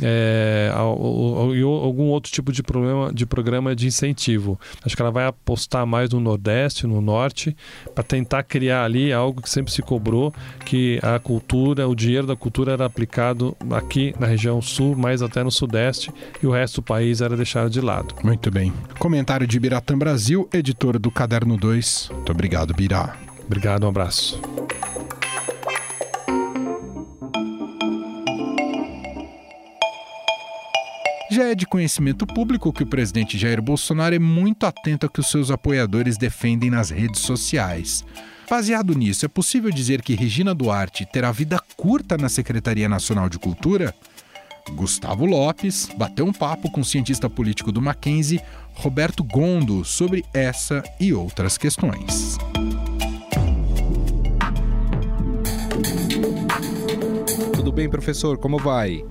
é, 0.00 0.70
algum 0.74 2.04
outro 2.04 2.32
tipo 2.32 2.52
de, 2.52 2.62
problema, 2.62 3.12
de 3.12 3.26
programa 3.26 3.74
de 3.74 3.86
incentivo. 3.86 4.58
Acho 4.84 4.96
que 4.96 5.02
ela 5.02 5.10
vai 5.10 5.26
apostar 5.26 5.86
mais 5.86 6.10
no 6.10 6.20
Nordeste, 6.20 6.86
no 6.86 7.00
Norte, 7.00 7.56
para 7.94 8.04
tentar 8.04 8.42
criar 8.42 8.84
ali 8.84 9.12
algo 9.12 9.42
que 9.42 9.50
sempre 9.50 9.72
se 9.72 9.82
cobrou, 9.82 10.34
que 10.64 10.98
a 11.02 11.18
cultura, 11.18 11.88
o 11.88 11.94
dinheiro 11.94 12.26
da 12.26 12.36
cultura 12.36 12.72
era 12.72 12.84
aplicado 12.84 13.56
aqui 13.70 14.14
na 14.18 14.26
região 14.26 14.60
Sul, 14.60 14.96
mais 14.96 15.22
até 15.22 15.42
no 15.42 15.50
Sudeste, 15.50 16.12
e 16.42 16.46
o 16.46 16.50
resto 16.50 16.76
do 16.76 16.84
país 16.84 17.20
era 17.20 17.36
deixado 17.36 17.70
de 17.70 17.80
lado. 17.80 18.14
Muito 18.22 18.50
bem. 18.50 18.72
Comentário 18.98 19.46
de 19.46 19.58
Biratã 19.60 19.96
Brasil, 19.96 20.48
editor 20.52 20.98
do 20.98 21.10
Caderno 21.10 21.56
2. 21.56 22.10
Muito 22.12 22.32
obrigado, 22.32 22.74
Birá. 22.74 23.16
Obrigado, 23.46 23.84
um 23.84 23.88
abraço. 23.88 24.40
Já 31.34 31.46
é 31.46 31.54
de 31.56 31.66
conhecimento 31.66 32.24
público 32.28 32.72
que 32.72 32.84
o 32.84 32.86
presidente 32.86 33.36
Jair 33.36 33.60
Bolsonaro 33.60 34.14
é 34.14 34.20
muito 34.20 34.66
atento 34.66 35.04
ao 35.04 35.10
que 35.10 35.18
os 35.18 35.28
seus 35.28 35.50
apoiadores 35.50 36.16
defendem 36.16 36.70
nas 36.70 36.90
redes 36.90 37.22
sociais. 37.22 38.04
Baseado 38.48 38.94
nisso, 38.94 39.26
é 39.26 39.28
possível 39.28 39.68
dizer 39.72 40.00
que 40.00 40.14
Regina 40.14 40.54
Duarte 40.54 41.04
terá 41.04 41.32
vida 41.32 41.60
curta 41.76 42.16
na 42.16 42.28
Secretaria 42.28 42.88
Nacional 42.88 43.28
de 43.28 43.40
Cultura? 43.40 43.92
Gustavo 44.76 45.26
Lopes 45.26 45.88
bateu 45.98 46.24
um 46.24 46.32
papo 46.32 46.70
com 46.70 46.82
o 46.82 46.84
cientista 46.84 47.28
político 47.28 47.72
do 47.72 47.82
Mackenzie, 47.82 48.40
Roberto 48.72 49.24
Gondo, 49.24 49.84
sobre 49.84 50.24
essa 50.32 50.84
e 51.00 51.12
outras 51.12 51.58
questões. 51.58 52.38
Tudo 57.56 57.72
bem, 57.72 57.90
professor? 57.90 58.38
Como 58.38 58.56
vai? 58.56 59.02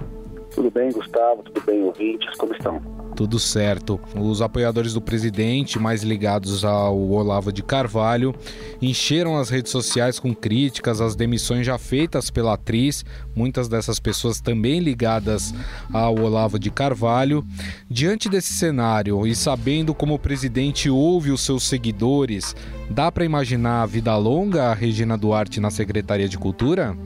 Tudo 0.53 0.69
bem, 0.69 0.91
Gustavo? 0.91 1.41
Tudo 1.43 1.61
bem, 1.65 1.83
ouvintes? 1.83 2.29
Como 2.37 2.53
estão? 2.53 2.79
Tudo 3.15 3.39
certo. 3.39 3.99
Os 4.15 4.41
apoiadores 4.41 4.93
do 4.93 5.01
presidente, 5.01 5.79
mais 5.79 6.03
ligados 6.03 6.63
ao 6.63 6.99
Olavo 7.09 7.51
de 7.51 7.63
Carvalho, 7.63 8.35
encheram 8.81 9.37
as 9.37 9.49
redes 9.49 9.71
sociais 9.71 10.19
com 10.19 10.33
críticas 10.33 11.01
às 11.01 11.15
demissões 11.15 11.65
já 11.65 11.77
feitas 11.77 12.29
pela 12.29 12.53
atriz, 12.53 13.03
muitas 13.35 13.67
dessas 13.67 13.99
pessoas 13.99 14.41
também 14.41 14.79
ligadas 14.79 15.53
ao 15.91 16.19
Olavo 16.19 16.59
de 16.59 16.69
Carvalho. 16.71 17.43
Diante 17.89 18.29
desse 18.29 18.53
cenário 18.53 19.25
e 19.25 19.35
sabendo 19.35 19.93
como 19.93 20.15
o 20.15 20.19
presidente 20.19 20.89
ouve 20.89 21.31
os 21.31 21.41
seus 21.41 21.63
seguidores, 21.63 22.55
dá 22.89 23.11
para 23.11 23.25
imaginar 23.25 23.83
a 23.83 23.87
vida 23.87 24.15
longa 24.17 24.65
a 24.65 24.73
Regina 24.73 25.17
Duarte 25.17 25.59
na 25.59 25.69
Secretaria 25.69 26.29
de 26.29 26.37
Cultura? 26.37 26.97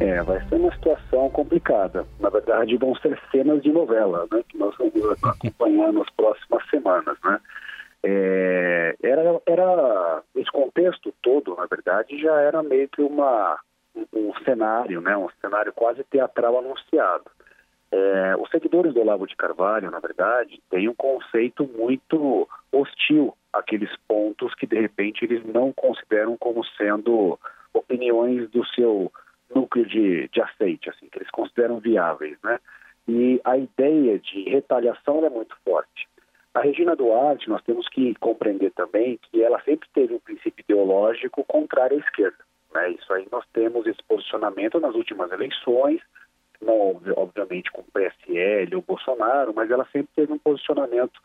É, 0.00 0.22
vai 0.22 0.40
ser 0.48 0.56
uma 0.56 0.72
situação 0.72 1.30
complicada. 1.30 2.06
Na 2.18 2.28
verdade, 2.28 2.76
vão 2.76 2.94
ser 2.96 3.18
cenas 3.30 3.62
de 3.62 3.70
novela, 3.70 4.26
né? 4.30 4.42
Que 4.48 4.58
nós 4.58 4.74
vamos 4.76 5.22
acompanhar 5.22 5.92
nas 5.92 6.10
próximas 6.10 6.68
semanas, 6.68 7.16
né? 7.24 7.40
É, 8.02 8.96
era, 9.02 9.40
era 9.46 10.22
esse 10.34 10.50
contexto 10.50 11.14
todo, 11.22 11.56
na 11.56 11.66
verdade, 11.66 12.20
já 12.20 12.38
era 12.40 12.62
meio 12.62 12.86
que 12.88 13.00
uma 13.00 13.58
um, 14.12 14.32
cenário, 14.44 15.00
né? 15.00 15.16
Um 15.16 15.28
cenário 15.40 15.72
quase 15.72 16.04
teatral 16.04 16.58
anunciado. 16.58 17.24
É, 17.90 18.36
os 18.36 18.50
seguidores 18.50 18.92
do 18.92 19.00
Olavo 19.00 19.26
de 19.26 19.36
Carvalho, 19.36 19.90
na 19.90 20.00
verdade, 20.00 20.60
têm 20.68 20.88
um 20.88 20.94
conceito 20.94 21.64
muito 21.78 22.48
hostil 22.72 23.34
àqueles 23.52 23.90
pontos 24.08 24.52
que 24.56 24.66
de 24.66 24.80
repente 24.80 25.24
eles 25.24 25.44
não 25.46 25.72
consideram 25.72 26.36
como 26.36 26.64
sendo 26.76 27.38
opiniões 27.72 28.50
do 28.50 28.66
seu 28.66 29.12
núcleo 29.54 29.86
de, 29.86 30.28
de 30.28 30.40
aceite, 30.40 30.90
assim, 30.90 31.08
que 31.10 31.18
eles 31.18 31.30
consideram 31.30 31.78
viáveis, 31.78 32.36
né? 32.42 32.58
E 33.06 33.40
a 33.44 33.56
ideia 33.56 34.18
de 34.18 34.48
retaliação 34.48 35.24
é 35.24 35.30
muito 35.30 35.54
forte. 35.64 36.08
A 36.54 36.60
Regina 36.60 36.94
Duarte, 36.94 37.48
nós 37.48 37.62
temos 37.62 37.88
que 37.88 38.14
compreender 38.14 38.70
também 38.70 39.18
que 39.22 39.42
ela 39.42 39.60
sempre 39.62 39.88
teve 39.92 40.14
um 40.14 40.20
princípio 40.20 40.62
ideológico 40.62 41.44
contrário 41.44 41.96
à 41.96 42.00
esquerda. 42.00 42.38
Né? 42.72 42.92
Isso 42.92 43.12
aí 43.12 43.26
nós 43.30 43.44
temos 43.52 43.86
esse 43.86 44.02
posicionamento 44.08 44.78
nas 44.78 44.94
últimas 44.94 45.30
eleições, 45.32 46.00
não 46.62 47.00
obviamente 47.16 47.70
com 47.72 47.82
o 47.82 47.92
PSL 47.92 48.76
ou 48.76 48.82
Bolsonaro, 48.82 49.52
mas 49.54 49.70
ela 49.70 49.86
sempre 49.92 50.10
teve 50.14 50.32
um 50.32 50.38
posicionamento 50.38 51.20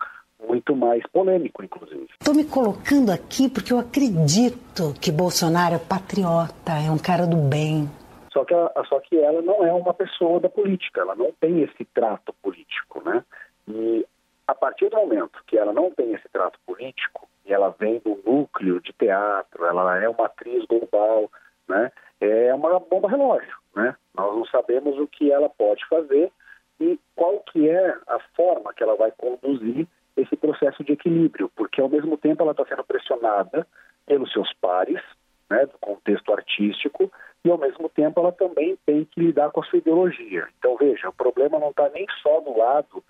muito 0.48 0.75
mais 0.75 1.03
polêmico, 1.12 1.63
inclusive. 1.63 2.07
Estou 2.19 2.33
me 2.33 2.45
colocando 2.45 3.12
aqui 3.12 3.50
porque 3.50 3.71
eu 3.71 3.79
acredito 3.79 4.93
que 5.00 5.12
Bolsonaro 5.12 5.75
é 5.75 5.79
patriota, 5.79 6.74
é 6.74 6.89
um 6.89 6.98
cara 6.98 7.27
do 7.27 7.38
bem. 7.38 7.89
Só 8.31 8.45
que, 8.45 8.53
a, 8.53 8.71
só 8.88 9.00
que 9.00 9.17
ela 9.17 9.41
não 9.41 9.65
é 9.65 9.74
uma 9.74 9.93
pessoa 9.93 10.39
da 10.39 10.50
política, 10.50 11.01
ela 11.01 11.15
não 11.15 11.31
tem 11.39 11.62
esse 11.62 11.86
trato 11.86 12.33
político, 12.41 13.01
né? 13.03 13.24
E 13.67 14.05
a 14.48 14.55
partir 14.55 14.89
do 14.89 14.98
momento 14.98 15.43
que 15.45 15.57
ela 15.57 15.74
não 15.74 15.91
tem 15.91 16.13
esse 16.13 16.27
trato 16.29 16.59
político, 16.65 17.27
e 17.45 17.53
ela 17.53 17.75
vem 17.79 18.00
do 18.00 18.21
núcleo 18.25 18.79
de 18.79 18.93
teatro, 18.93 19.65
ela 19.65 19.98
é 19.98 20.07
uma 20.07 20.25
atriz 20.25 20.65
global, 20.65 21.29
né? 21.67 21.91
É 22.21 22.53
uma 22.53 22.79
bomba 22.79 23.09
relógio, 23.09 23.55
né? 23.75 23.95
Nós 24.15 24.36
não 24.36 24.45
sabemos 24.45 24.98
o 25.00 25.07
que 25.07 25.31
ela 25.31 25.50
pode 25.50 25.86
fazer 25.88 26.31
e 26.79 27.00
qual 27.15 27.39
que 27.41 27.69
é 27.69 27.98
a 28.07 28.19
forma 28.36 28.74
que 28.74 28.83
ela 28.83 28.95
vai 28.95 29.12
conduzir 29.12 29.88
esse 30.15 30.36
processo 30.36 30.83
de 30.83 30.93
equilíbrio, 30.93 31.50
porque 31.55 31.81
ao 31.81 31.89
mesmo 31.89 32.17
tempo 32.17 32.43
ela 32.43 32.51
está 32.51 32.65
sendo 32.65 32.83
pressionada 32.83 33.65
pelos 34.05 34.31
seus 34.31 34.51
pares, 34.53 35.01
né, 35.50 35.65
do 35.65 35.77
contexto 35.79 36.31
artístico, 36.33 37.12
e 37.43 37.50
ao 37.50 37.58
mesmo 37.58 37.89
tempo 37.89 38.19
ela 38.19 38.31
também 38.31 38.77
tem 38.86 39.05
que 39.05 39.22
lidar 39.22 39.51
com 39.51 39.62
a 39.62 39.63
sua 39.63 39.79
ideologia. 39.79 40.48
Então 40.58 40.75
veja, 40.77 41.10
o 41.10 41.13
problema 41.13 41.60
não 41.60 41.69
está 41.69 41.89
nem 41.89 42.05
só 42.22 42.39
do 42.41 42.58
lado 42.58 43.03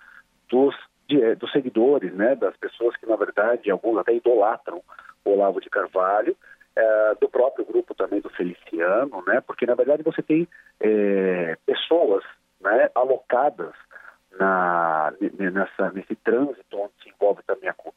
dos, 0.48 0.74
de, 1.08 1.22
eh, 1.22 1.34
dos 1.34 1.50
seguidores, 1.52 2.12
né, 2.14 2.34
das 2.36 2.56
pessoas 2.56 2.96
que 2.96 3.06
na 3.06 3.16
verdade 3.16 3.70
alguns 3.70 3.98
até 3.98 4.14
idolatram 4.14 4.82
o 5.24 5.30
Olavo 5.30 5.60
de 5.60 5.68
Carvalho, 5.68 6.36
é, 6.74 7.14
do 7.20 7.28
próprio 7.28 7.64
grupo 7.64 7.94
também 7.94 8.20
do 8.20 8.30
Feliciano, 8.30 9.22
né, 9.26 9.40
porque 9.40 9.66
na 9.66 9.74
verdade 9.74 10.02
você 10.02 10.22
tem 10.22 10.48
é, 10.80 11.56
pessoas 11.66 12.24
né, 12.60 12.88
alocadas 12.94 13.74
na, 14.38 15.12
nessa, 15.20 15.90
nesse 15.90 16.14
trânsito 16.16 16.78
onde 16.78 16.92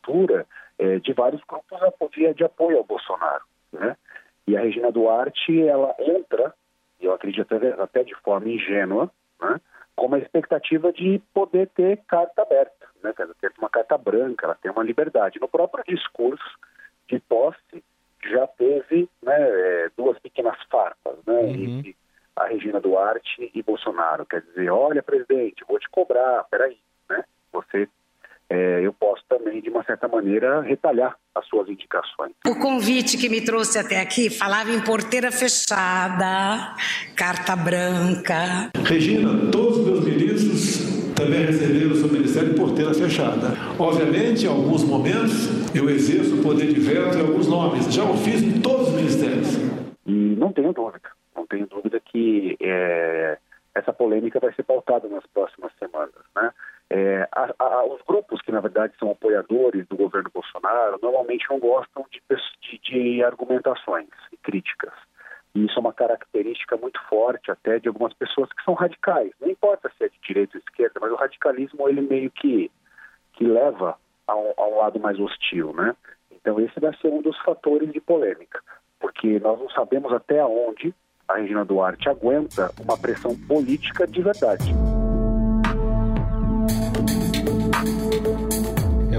Cultura 0.04 0.46
é, 0.78 1.00
de 1.00 1.14
vários 1.14 1.42
grupos 1.44 1.80
de 2.36 2.44
apoio 2.44 2.78
ao 2.78 2.84
Bolsonaro, 2.84 3.44
né? 3.72 3.96
E 4.48 4.58
a 4.58 4.62
Regina 4.62 4.92
Duarte, 4.92 5.62
ela 5.62 5.96
entra, 6.00 6.54
eu 7.00 7.14
acredito 7.14 7.48
até, 7.80 8.04
de 8.04 8.16
forma 8.16 8.50
ingênua, 8.50 9.10
né? 9.42 9.60
com 9.96 10.14
a 10.14 10.20
expectativa 10.20 10.92
de 10.92 11.22
poder 11.34 11.70
ter 11.70 11.98
carta 12.08 12.42
aberta, 12.42 12.88
né? 13.04 13.14
ter 13.40 13.52
uma 13.58 13.70
carta 13.70 13.98
branca, 13.98 14.46
ela 14.46 14.56
tem 14.56 14.72
uma 14.72 14.84
liberdade. 14.84 15.40
No 15.40 15.48
próprio 15.48 15.84
discurso 15.88 16.44
de 17.08 17.20
posse, 17.20 17.84
já 18.30 18.48
teve 18.48 19.10
né, 19.22 19.36
é, 19.38 19.90
duas 19.98 20.18
pequenas 20.20 20.58
farpas, 20.70 21.18
né? 21.26 21.42
Uhum. 21.42 21.94
a 22.36 22.46
Regina 22.46 22.80
Duarte 22.80 23.52
e 23.54 23.62
Bolsonaro. 23.62 24.26
Quer 24.26 24.42
dizer, 24.42 24.70
olha, 24.70 25.04
presidente, 25.04 25.66
vou 25.68 25.78
te 25.78 25.90
cobrar, 25.90 26.46
peraí, 26.46 26.78
né? 27.10 27.24
Você 27.52 27.88
é, 28.54 28.86
eu 28.86 28.94
posso 28.94 29.24
também, 29.28 29.60
de 29.62 29.70
uma 29.72 29.84
certa 29.84 30.08
maneira, 30.08 30.62
retalhar 30.62 31.18
as 31.34 31.44
suas 31.48 31.68
indicações. 31.68 32.34
O 32.46 32.54
convite 32.60 33.18
que 33.18 33.28
me 33.28 33.42
trouxe 33.42 33.80
até 33.80 34.00
aqui 34.00 34.30
falava 34.30 34.70
em 34.70 34.80
porteira 34.80 35.32
fechada, 35.32 36.76
carta 37.16 37.56
branca. 37.56 38.70
Regina, 38.84 39.52
todos 39.52 39.80
os 39.80 39.86
meus 39.88 40.06
ministros 40.06 41.16
também 41.16 41.46
receberam 41.48 41.94
o 41.94 41.96
seu 41.96 42.10
ministério 42.10 42.52
em 42.52 42.56
porteira 42.56 42.94
fechada. 42.94 43.54
Obviamente, 43.80 44.46
em 44.46 44.50
alguns 44.50 44.84
momentos, 44.84 45.76
eu 45.76 45.90
exerço 45.90 46.36
o 46.36 46.44
poder 46.44 46.72
de 46.72 46.80
veto 46.80 47.18
em 47.18 47.22
alguns 47.22 47.48
nomes. 47.48 47.92
Já 47.92 48.04
o 48.04 48.16
fiz 48.18 48.44
em 48.44 48.62
todos 48.62 48.90
os 48.90 48.94
ministérios. 48.94 49.58
E 50.06 50.36
não 50.38 50.54
tenho 50.54 50.72
dúvida, 50.74 51.10
não 51.36 51.48
tenho 51.48 51.66
dúvida 51.66 52.00
que 52.00 52.56
é, 52.62 53.36
essa 53.74 53.92
polêmica 53.92 54.40
vai 54.40 54.54
ser 54.54 54.62
pautada 54.62 55.08
nas 55.08 55.26
próximas 55.34 55.72
semanas? 55.72 55.73
É, 56.96 57.28
a, 57.32 57.52
a, 57.58 57.86
os 57.86 58.00
grupos 58.08 58.40
que, 58.44 58.52
na 58.52 58.60
verdade, 58.60 58.94
são 59.00 59.10
apoiadores 59.10 59.88
do 59.88 59.96
governo 59.96 60.30
Bolsonaro 60.32 61.00
normalmente 61.02 61.50
não 61.50 61.58
gostam 61.58 62.06
de, 62.12 62.22
de, 62.62 62.78
de 62.78 63.24
argumentações 63.24 64.10
e 64.32 64.38
críticas. 64.38 64.94
E 65.56 65.66
isso 65.66 65.74
é 65.76 65.80
uma 65.80 65.92
característica 65.92 66.78
muito 66.78 67.02
forte 67.10 67.50
até 67.50 67.80
de 67.80 67.88
algumas 67.88 68.14
pessoas 68.14 68.48
que 68.54 68.64
são 68.64 68.76
radicais. 68.76 69.32
Não 69.42 69.50
importa 69.50 69.92
se 69.98 70.04
é 70.04 70.08
de 70.08 70.20
direita 70.22 70.56
ou 70.56 70.62
esquerda, 70.68 71.00
mas 71.02 71.12
o 71.12 71.16
radicalismo 71.16 71.90
ele 71.90 72.02
meio 72.02 72.30
que, 72.30 72.70
que 73.34 73.44
leva 73.44 73.98
a 74.28 74.34
a 74.34 74.68
um 74.68 74.78
lado 74.78 75.00
mais 75.00 75.20
hostil, 75.20 75.74
né? 75.74 75.96
Então 76.32 76.60
esse 76.60 76.80
vai 76.80 76.96
ser 76.98 77.08
um 77.08 77.22
dos 77.22 77.38
fatores 77.40 77.92
de 77.92 78.00
polêmica, 78.00 78.62
porque 79.00 79.40
nós 79.40 79.60
não 79.60 79.70
sabemos 79.72 80.14
até 80.14 80.46
onde 80.46 80.94
a 81.28 81.38
Regina 81.38 81.66
Duarte 81.66 82.08
aguenta 82.08 82.72
uma 82.80 82.98
pressão 82.98 83.36
política 83.48 84.06
de 84.06 84.22
verdade. 84.22 84.74
Thank 86.66 87.12
you. 87.12 87.23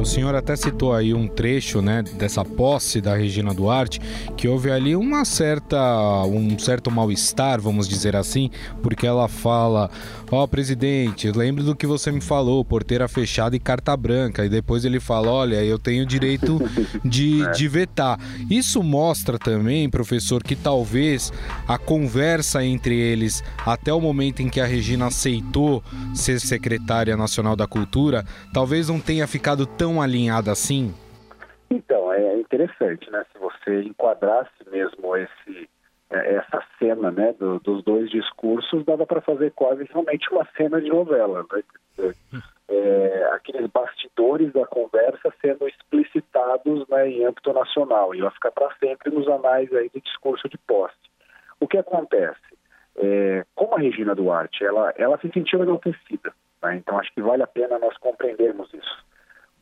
O 0.05 0.07
senhor 0.07 0.35
até 0.35 0.55
citou 0.55 0.93
aí 0.93 1.15
um 1.15 1.27
trecho, 1.27 1.81
né, 1.81 2.03
dessa 2.03 2.45
posse 2.45 3.01
da 3.01 3.17
Regina 3.17 3.55
Duarte, 3.55 4.03
que 4.37 4.47
houve 4.47 4.71
ali 4.71 4.95
uma 4.95 5.25
certa, 5.25 6.23
um 6.25 6.59
certo 6.59 6.91
mal-estar, 6.91 7.59
vamos 7.59 7.89
dizer 7.89 8.15
assim, 8.15 8.51
porque 8.83 9.07
ela 9.07 9.29
fala: 9.29 9.91
Ó, 10.31 10.43
oh, 10.43 10.49
presidente, 10.49 11.31
lembro 11.31 11.63
do 11.63 11.77
que 11.77 11.87
você 11.87 12.11
me 12.11 12.21
falou, 12.21 12.65
porteira 12.65 13.07
fechada 13.07 13.55
e 13.55 13.61
carta 13.61 13.97
branca. 13.97 14.45
E 14.45 14.49
depois 14.49 14.85
ele 14.85 14.99
fala: 14.99 15.31
Olha, 15.31 15.65
eu 15.65 15.79
tenho 15.79 16.05
direito 16.05 16.61
de, 17.05 17.43
é. 17.47 17.51
de 17.53 17.69
vetar. 17.69 18.19
Isso 18.51 18.83
mostra 18.83 19.39
também, 19.39 19.89
professor, 19.89 20.43
que 20.43 20.57
talvez 20.57 21.33
a 21.69 21.79
conversa 21.79 22.65
entre 22.65 22.95
eles, 22.99 23.45
até 23.65 23.93
o 23.93 24.01
momento 24.01 24.41
em 24.41 24.49
que 24.49 24.61
a 24.61 24.67
Regina 24.67 25.07
aceitou 25.07 25.83
ser 26.15 26.41
secretária 26.41 27.17
nacional 27.17 27.55
da 27.55 27.67
cultura, 27.67 28.27
talvez 28.53 28.89
não 28.89 28.99
tenha 28.99 29.27
ficado 29.27 29.65
tão 29.65 29.94
tão 29.95 30.03
alinhada 30.03 30.51
assim? 30.51 30.93
Então, 31.71 32.13
é 32.13 32.39
interessante, 32.39 33.11
né? 33.11 33.25
Se 33.33 33.39
você 33.39 33.83
enquadrasse 33.83 34.51
mesmo 34.71 35.17
esse, 35.17 35.69
é, 36.11 36.35
essa 36.35 36.63
cena 36.79 37.11
né, 37.11 37.33
do, 37.39 37.61
dos 37.61 37.83
dois 37.85 38.11
discursos, 38.11 38.85
dava 38.85 39.07
para 39.07 39.21
fazer 39.21 39.53
quase 39.53 39.85
realmente 39.85 40.29
uma 40.31 40.47
cena 40.57 40.81
de 40.81 40.89
novela. 40.89 41.45
Né? 41.53 42.13
É, 42.69 43.31
aqueles 43.33 43.71
bastidores 43.71 44.53
da 44.53 44.67
conversa 44.67 45.33
sendo 45.41 45.69
explicitados 45.69 46.89
né, 46.89 47.09
em 47.09 47.25
âmbito 47.25 47.53
nacional 47.53 48.15
e 48.15 48.21
vai 48.21 48.31
ficar 48.31 48.51
para 48.51 48.75
sempre 48.77 49.11
nos 49.11 49.29
anais 49.29 49.73
aí 49.73 49.89
do 49.89 50.01
discurso 50.01 50.49
de 50.49 50.59
posse. 50.59 50.95
O 51.61 51.69
que 51.69 51.79
acontece? 51.79 52.41
É, 52.97 53.45
como 53.55 53.75
a 53.75 53.81
Regina 53.81 54.15
Duarte, 54.15 54.65
ela, 54.65 54.95
ela 54.97 55.19
se 55.19 55.29
sentiu 55.33 55.63
enaltecida, 55.63 56.33
né? 56.63 56.77
então 56.77 56.99
acho 56.99 57.13
que 57.13 57.21
vale 57.21 57.43
a 57.43 57.47
pena 57.47 57.79
nós 57.79 57.97
compreendermos 57.99 58.73
isso. 58.73 59.05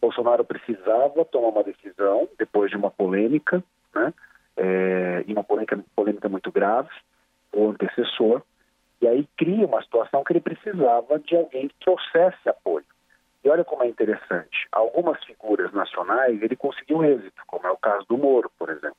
Bolsonaro 0.03 0.45
precisava 0.45 1.25
tomar 1.25 1.49
uma 1.51 1.63
decisão 1.63 2.29
depois 2.37 2.69
de 2.73 2.77
uma 2.77 2.91
polêmica, 2.91 3.63
né? 3.95 4.13
É, 4.57 5.25
e 5.27 5.33
uma 5.33 5.45
polêmica, 5.45 5.79
polêmica 5.95 6.29
muito 6.29 6.51
grave, 6.51 6.91
o 7.53 7.71
antecessor, 7.71 8.43
e 9.01 9.07
aí 9.07 9.27
cria 9.37 9.65
uma 9.65 9.81
situação 9.81 10.25
que 10.25 10.33
ele 10.33 10.41
precisava 10.41 11.21
de 11.21 11.37
alguém 11.37 11.69
que 11.69 11.75
trouxesse 11.81 12.49
apoio. 12.49 12.85
E 13.45 13.49
olha 13.49 13.65
como 13.65 13.85
é 13.85 13.89
interessante, 13.89 14.69
algumas 14.73 15.23
figuras 15.25 15.73
nacionais 15.73 16.43
ele 16.43 16.57
conseguiu 16.57 17.05
êxito, 17.05 17.43
como 17.47 17.67
é 17.67 17.71
o 17.71 17.77
caso 17.77 18.05
do 18.09 18.19
Moro, 18.19 18.51
por 18.59 18.71
exemplo. 18.71 18.97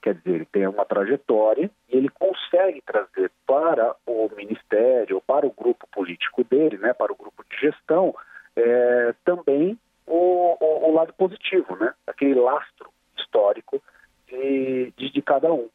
Quer 0.00 0.14
dizer, 0.14 0.30
ele 0.30 0.46
tem 0.46 0.66
uma 0.66 0.84
trajetória 0.84 1.70
e 1.88 1.96
ele 1.96 2.08
consegue 2.08 2.80
trazer 2.82 3.30
para 3.46 3.94
o 4.06 4.30
ministério, 4.34 5.20
para 5.20 5.46
o 5.46 5.52
grupo 5.52 5.86
político 5.92 6.42
dele, 6.44 6.78
né, 6.78 6.92
para 6.94 7.12
o 7.12 7.16
grupo 7.16 7.44
de 7.50 7.56
gestão, 7.60 8.14
é, 8.56 9.14
também 9.24 9.78
o, 10.10 10.56
o, 10.60 10.90
o 10.90 10.94
lado 10.94 11.12
positivo, 11.14 11.76
né? 11.76 11.94
aquele 12.06 12.34
lastro 12.34 12.90
histórico 13.16 13.80
de, 14.26 14.92
de, 14.96 15.10
de, 15.10 15.22
cada 15.22 15.52
um. 15.52 15.68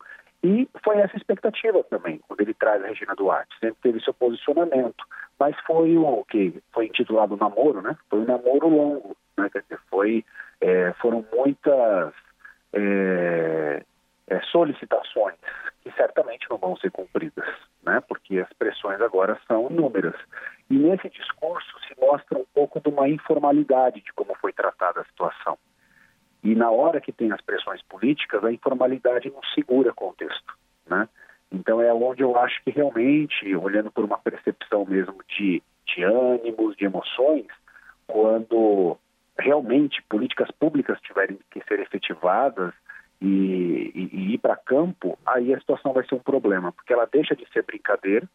E 0.43 0.67
foi 0.83 0.97
essa 0.97 1.15
expectativa 1.15 1.83
também, 1.85 2.19
quando 2.27 2.41
ele 2.41 2.53
traz 2.53 2.83
a 2.83 2.87
Regina 2.87 3.15
Duarte. 3.15 3.55
Sempre 3.59 3.77
teve 3.81 4.03
seu 4.03 4.13
posicionamento, 4.13 5.03
mas 5.39 5.55
foi 5.65 5.97
o 5.97 6.23
que 6.25 6.61
foi 6.73 6.85
intitulado 6.85 7.37
namoro, 7.37 7.81
né? 7.81 7.97
Foi 8.09 8.19
um 8.19 8.25
namoro 8.25 8.67
longo, 8.67 9.17
né? 9.37 9.49
Quer 9.49 9.61
dizer, 9.63 9.79
foi, 9.89 10.23
é, 10.61 10.93
foram 11.01 11.25
muitas 11.33 12.13
é, 12.73 13.83
é, 14.27 14.39
solicitações 14.51 15.35
que 15.81 15.91
certamente 15.93 16.47
não 16.49 16.57
vão 16.57 16.75
ser 16.77 16.91
cumpridas, 16.91 17.47
né? 17.83 18.01
Porque 18.07 18.39
as 18.39 18.51
pressões 18.53 19.01
agora 19.01 19.39
são 19.47 19.67
inúmeras. 19.71 20.15
E 20.69 20.77
nesse 20.77 21.09
discurso 21.09 21.79
se 21.87 21.99
mostra 21.99 22.37
um 22.37 22.45
pouco 22.53 22.79
de 22.79 22.89
uma 22.89 23.07
informalidade 23.07 24.01
de 24.01 24.11
como 24.13 24.35
foi 24.35 24.51
tratada 24.51 25.01
a 25.01 25.05
situação. 25.05 25.57
E 26.43 26.55
na 26.55 26.69
hora 26.69 27.01
que 27.01 27.11
tem 27.11 27.31
as 27.31 27.41
pressões 27.41 27.81
políticas, 27.83 28.43
a 28.43 28.51
informalidade 28.51 29.31
não 29.31 29.41
segura 29.53 29.93
contexto, 29.93 30.53
né? 30.87 31.07
Então 31.51 31.81
é 31.81 31.93
onde 31.93 32.21
eu 32.21 32.37
acho 32.37 32.61
que 32.63 32.71
realmente, 32.71 33.55
olhando 33.55 33.91
por 33.91 34.03
uma 34.03 34.17
percepção 34.17 34.85
mesmo 34.85 35.15
de, 35.27 35.61
de 35.85 36.03
ânimos, 36.03 36.75
de 36.75 36.85
emoções, 36.85 37.47
quando 38.07 38.97
realmente 39.37 40.01
políticas 40.03 40.49
públicas 40.51 40.99
tiverem 41.01 41.39
que 41.51 41.63
ser 41.67 41.79
efetivadas 41.79 42.73
e, 43.21 43.91
e, 43.93 44.09
e 44.13 44.33
ir 44.33 44.37
para 44.37 44.55
campo, 44.55 45.17
aí 45.25 45.53
a 45.53 45.59
situação 45.59 45.93
vai 45.93 46.05
ser 46.05 46.15
um 46.15 46.19
problema, 46.19 46.71
porque 46.71 46.93
ela 46.93 47.07
deixa 47.11 47.35
de 47.35 47.47
ser 47.51 47.63
brincadeira, 47.63 48.27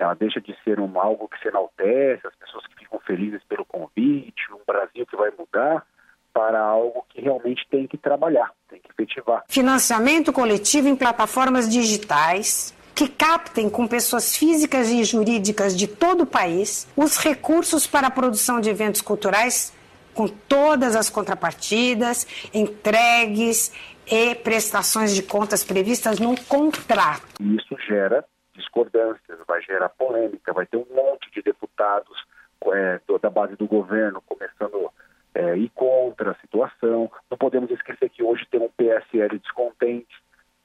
ela 0.00 0.14
deixa 0.14 0.40
de 0.40 0.56
ser 0.64 0.80
um, 0.80 0.98
algo 0.98 1.28
que 1.28 1.38
se 1.40 1.48
enaltece, 1.48 2.26
as 2.26 2.34
pessoas 2.36 2.66
que 2.66 2.76
ficam 2.76 2.98
felizes 3.00 3.42
pelo 3.44 3.66
convite, 3.66 4.52
um 4.52 4.64
Brasil 4.66 5.06
que 5.06 5.16
vai 5.16 5.30
mudar, 5.38 5.86
para 6.32 6.60
algo 6.60 7.04
que 7.10 7.20
realmente 7.20 7.66
tem 7.70 7.86
que 7.86 7.98
trabalhar, 7.98 8.50
tem 8.68 8.80
que 8.80 8.90
efetivar. 8.90 9.44
Financiamento 9.48 10.32
coletivo 10.32 10.88
em 10.88 10.96
plataformas 10.96 11.68
digitais 11.68 12.74
que 12.94 13.08
captem 13.08 13.68
com 13.68 13.86
pessoas 13.86 14.36
físicas 14.36 14.90
e 14.90 15.04
jurídicas 15.04 15.76
de 15.76 15.86
todo 15.86 16.22
o 16.22 16.26
país 16.26 16.88
os 16.96 17.16
recursos 17.18 17.86
para 17.86 18.06
a 18.06 18.10
produção 18.10 18.60
de 18.60 18.70
eventos 18.70 19.00
culturais 19.00 19.74
com 20.14 20.26
todas 20.26 20.96
as 20.96 21.10
contrapartidas, 21.10 22.26
entregues 22.52 23.72
e 24.06 24.34
prestações 24.34 25.14
de 25.14 25.22
contas 25.22 25.62
previstas 25.62 26.18
no 26.18 26.38
contrato. 26.44 27.26
Isso 27.40 27.76
gera 27.86 28.24
discordâncias, 28.54 29.20
vai 29.28 29.29
gerar 29.70 29.88
polêmica, 29.90 30.52
vai 30.52 30.66
ter 30.66 30.76
um 30.76 30.86
monte 30.90 31.30
de 31.30 31.42
deputados 31.42 32.24
é, 32.72 33.00
da 33.20 33.30
base 33.30 33.56
do 33.56 33.66
governo 33.66 34.20
começando 34.26 34.90
é, 35.34 35.56
ir 35.56 35.70
contra 35.70 36.32
a 36.32 36.34
situação. 36.36 37.10
Não 37.30 37.38
podemos 37.38 37.70
esquecer 37.70 38.10
que 38.10 38.22
hoje 38.22 38.46
tem 38.50 38.60
um 38.60 38.68
PSL 38.68 39.38
descontente 39.38 40.14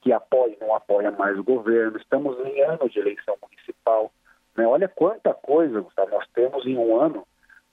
que 0.02 0.12
apoia 0.12 0.56
e 0.60 0.64
não 0.64 0.74
apoia 0.74 1.10
mais 1.10 1.38
o 1.38 1.44
governo. 1.44 1.96
Estamos 1.96 2.38
em 2.44 2.60
ano 2.62 2.88
de 2.88 2.98
eleição 2.98 3.36
municipal. 3.42 4.12
Né? 4.56 4.66
Olha 4.66 4.88
quanta 4.88 5.32
coisa, 5.34 5.80
Gustavo, 5.80 6.10
nós 6.10 6.26
temos 6.34 6.66
em 6.66 6.76
um 6.76 7.00
ano 7.00 7.26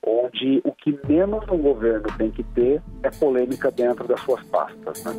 onde 0.06 0.60
o 0.64 0.72
que 0.72 0.98
menos 1.06 1.48
um 1.48 1.58
governo 1.58 2.06
tem 2.18 2.30
que 2.30 2.44
ter 2.44 2.82
é 3.02 3.10
polêmica 3.10 3.70
dentro 3.70 4.06
das 4.06 4.20
suas 4.20 4.42
pastas. 4.44 5.04
Né? 5.04 5.12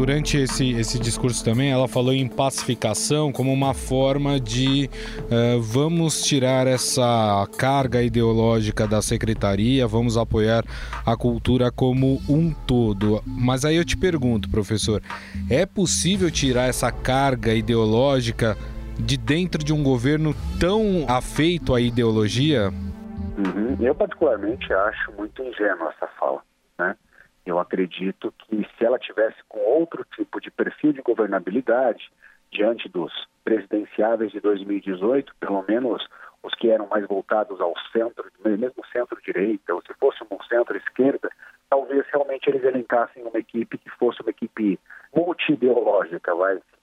Durante 0.00 0.38
esse, 0.38 0.70
esse 0.70 0.98
discurso 0.98 1.44
também, 1.44 1.70
ela 1.70 1.86
falou 1.86 2.14
em 2.14 2.26
pacificação 2.26 3.30
como 3.30 3.52
uma 3.52 3.74
forma 3.74 4.40
de 4.40 4.88
uh, 5.24 5.60
vamos 5.60 6.22
tirar 6.22 6.66
essa 6.66 7.46
carga 7.58 8.02
ideológica 8.02 8.88
da 8.88 9.02
secretaria, 9.02 9.86
vamos 9.86 10.16
apoiar 10.16 10.64
a 11.04 11.14
cultura 11.18 11.70
como 11.70 12.18
um 12.26 12.50
todo. 12.50 13.22
Mas 13.26 13.66
aí 13.66 13.76
eu 13.76 13.84
te 13.84 13.94
pergunto, 13.94 14.50
professor, 14.50 15.02
é 15.50 15.66
possível 15.66 16.30
tirar 16.30 16.66
essa 16.66 16.90
carga 16.90 17.52
ideológica 17.52 18.56
de 18.98 19.18
dentro 19.18 19.62
de 19.62 19.74
um 19.74 19.82
governo 19.82 20.34
tão 20.58 21.04
afeito 21.08 21.74
à 21.74 21.80
ideologia? 21.80 22.70
Uhum. 23.36 23.76
Eu, 23.78 23.94
particularmente, 23.94 24.72
acho 24.72 25.12
muito 25.12 25.42
ingênua 25.42 25.92
essa 25.94 26.06
fala. 26.18 26.40
Né? 26.78 26.96
Eu 27.44 27.58
acredito 27.58 28.32
que 28.38 28.68
se 28.76 28.84
ela 28.84 28.98
tivesse 28.98 29.36
com 29.48 29.58
outro 29.60 30.04
tipo 30.14 30.40
de 30.40 30.50
perfil 30.50 30.92
de 30.92 31.02
governabilidade, 31.02 32.10
diante 32.52 32.88
dos 32.88 33.12
presidenciáveis 33.44 34.32
de 34.32 34.40
2018, 34.40 35.34
pelo 35.40 35.64
menos 35.66 36.06
os 36.42 36.54
que 36.54 36.70
eram 36.70 36.86
mais 36.86 37.06
voltados 37.06 37.60
ao 37.60 37.74
centro, 37.92 38.24
mesmo 38.44 38.84
centro-direita, 38.92 39.74
ou 39.74 39.82
se 39.82 39.92
fosse 39.94 40.22
um 40.30 40.42
centro-esquerda, 40.44 41.30
talvez 41.68 42.06
realmente 42.12 42.48
eles 42.48 42.64
elencassem 42.64 43.22
uma 43.22 43.38
equipe 43.38 43.78
que 43.78 43.90
fosse 43.90 44.20
uma 44.22 44.30
equipe 44.30 44.78
multi-ideológica, 45.14 46.32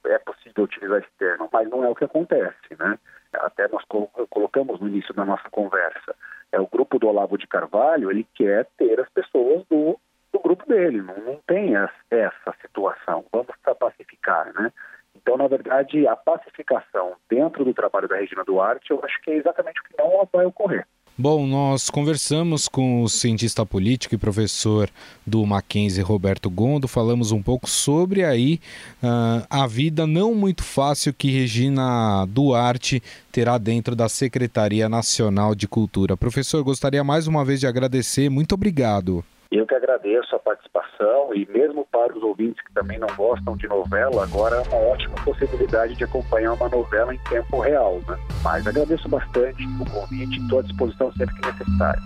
é 0.06 0.20
possível 0.20 0.64
utilizar 0.64 1.00
esse 1.00 1.12
termo, 1.18 1.50
mas 1.52 1.70
não 1.70 1.84
é 1.84 1.90
o 1.90 1.96
que 1.96 2.06
acontece, 2.06 2.76
né? 2.78 2.98
Até 3.34 3.68
nós 3.68 3.84
colocamos 4.30 4.80
no 4.80 4.88
início 4.88 5.14
da 5.14 5.26
nossa 5.26 5.50
conversa, 5.50 6.16
é 6.52 6.60
o 6.60 6.68
grupo 6.68 6.98
do 6.98 7.08
Olavo 7.08 7.38
de 7.38 7.48
Carvalho, 7.48 8.10
ele 8.10 8.26
quer 8.36 8.68
ter 8.78 9.00
as 9.00 9.10
pessoas 9.10 9.66
do 9.70 10.00
grupo 10.48 10.66
dele, 10.66 11.02
não, 11.02 11.18
não 11.18 11.40
tem 11.46 11.76
essa 11.76 12.56
situação, 12.62 13.26
vamos 13.32 13.54
pacificar, 13.78 14.54
né? 14.54 14.72
Então, 15.16 15.36
na 15.36 15.48
verdade, 15.48 16.08
a 16.08 16.16
pacificação 16.16 17.14
dentro 17.30 17.66
do 17.66 17.74
trabalho 17.74 18.08
da 18.08 18.16
Regina 18.16 18.46
Duarte, 18.46 18.92
eu 18.92 19.04
acho 19.04 19.20
que 19.22 19.32
é 19.32 19.36
exatamente 19.36 19.82
o 19.82 19.84
que 19.84 20.02
não 20.02 20.28
vai 20.32 20.46
ocorrer. 20.46 20.86
Bom, 21.20 21.48
nós 21.48 21.90
conversamos 21.90 22.68
com 22.68 23.02
o 23.02 23.10
cientista 23.10 23.66
político 23.66 24.14
e 24.14 24.20
professor 24.20 24.88
do 25.26 25.44
Mackenzie, 25.46 26.04
Roberto 26.04 26.48
Gondo, 26.48 26.88
falamos 26.88 27.32
um 27.32 27.42
pouco 27.42 27.68
sobre 27.68 28.24
aí 28.24 28.62
uh, 29.02 29.46
a 29.50 29.66
vida 29.66 30.06
não 30.06 30.36
muito 30.36 30.64
fácil 30.64 31.12
que 31.12 31.32
Regina 31.32 32.24
Duarte 32.28 33.02
terá 33.32 33.58
dentro 33.58 33.96
da 33.96 34.08
Secretaria 34.08 34.88
Nacional 34.88 35.56
de 35.56 35.68
Cultura. 35.68 36.16
Professor, 36.16 36.64
gostaria 36.64 37.04
mais 37.04 37.26
uma 37.26 37.44
vez 37.44 37.60
de 37.60 37.68
agradecer, 37.68 38.30
muito 38.30 38.54
obrigado. 38.54 39.26
Eu 39.50 39.66
que 39.66 39.74
agradeço 39.74 40.36
a 40.36 40.40
participação 40.40 41.34
e 41.34 41.46
mesmo 41.46 41.86
para 41.92 42.16
os 42.16 42.22
ouvintes 42.22 42.62
que 42.64 42.74
também 42.74 43.00
não 43.00 43.08
gostam 43.16 43.56
de 43.56 43.68
novela, 43.68 44.24
agora 44.24 44.58
é 44.58 44.62
uma 44.68 44.78
ótima 44.92 45.16
possibilidade 45.24 45.96
de 45.96 46.04
acompanhar 46.04 46.54
uma 46.54 46.68
novela 46.68 47.14
em 47.14 47.20
tempo 47.30 47.60
real, 47.62 48.02
né? 48.08 48.18
Mas 48.44 48.68
agradeço 48.68 49.08
bastante 49.08 49.64
o 49.80 49.90
convite, 49.90 50.40
estou 50.42 50.60
à 50.60 50.62
disposição 50.64 51.12
sempre 51.14 51.36
que 51.36 51.48
necessário. 51.48 52.02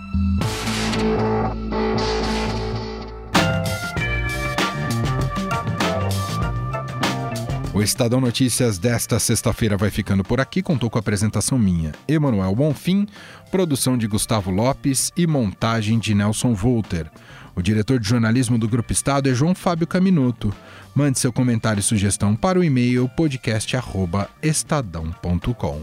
O 7.74 7.82
Estadão 7.82 8.20
Notícias 8.20 8.78
desta 8.78 9.18
sexta-feira 9.18 9.78
vai 9.78 9.90
ficando 9.90 10.26
por 10.26 10.42
aqui. 10.42 10.62
Contou 10.62 10.90
com 10.90 10.98
a 10.98 11.00
apresentação 11.00 11.58
minha, 11.58 11.94
Emanuel 12.06 12.54
Bonfim, 12.54 13.08
produção 13.50 13.98
de 13.98 14.08
Gustavo 14.08 14.52
Lopes 14.52 15.10
e 15.16 15.26
montagem 15.26 15.98
de 15.98 16.14
Nelson 16.14 16.54
Volter. 16.54 17.10
O 17.56 17.62
diretor 17.62 17.98
de 17.98 18.10
jornalismo 18.10 18.58
do 18.58 18.68
Grupo 18.68 18.92
Estado 18.92 19.30
é 19.30 19.34
João 19.34 19.56
Fábio 19.56 19.88
Caminuto. 19.88 20.54
Mande 20.94 21.18
seu 21.18 21.32
comentário 21.32 21.80
e 21.80 21.84
sugestão 21.84 22.36
para 22.36 22.60
o 22.60 22.64
e-mail 22.64 23.08
podcast@estadão.com. 23.16 25.82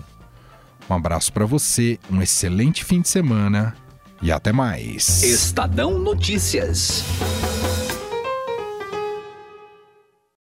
Um 0.91 0.95
abraço 0.95 1.33
para 1.33 1.47
você, 1.47 1.99
um 2.11 2.21
excelente 2.21 2.85
fim 2.85 3.01
de 3.01 3.09
semana 3.09 3.75
e 4.21 4.31
até 4.31 4.53
mais. 4.53 5.23
Estadão 5.23 5.99
Notícias. 5.99 7.03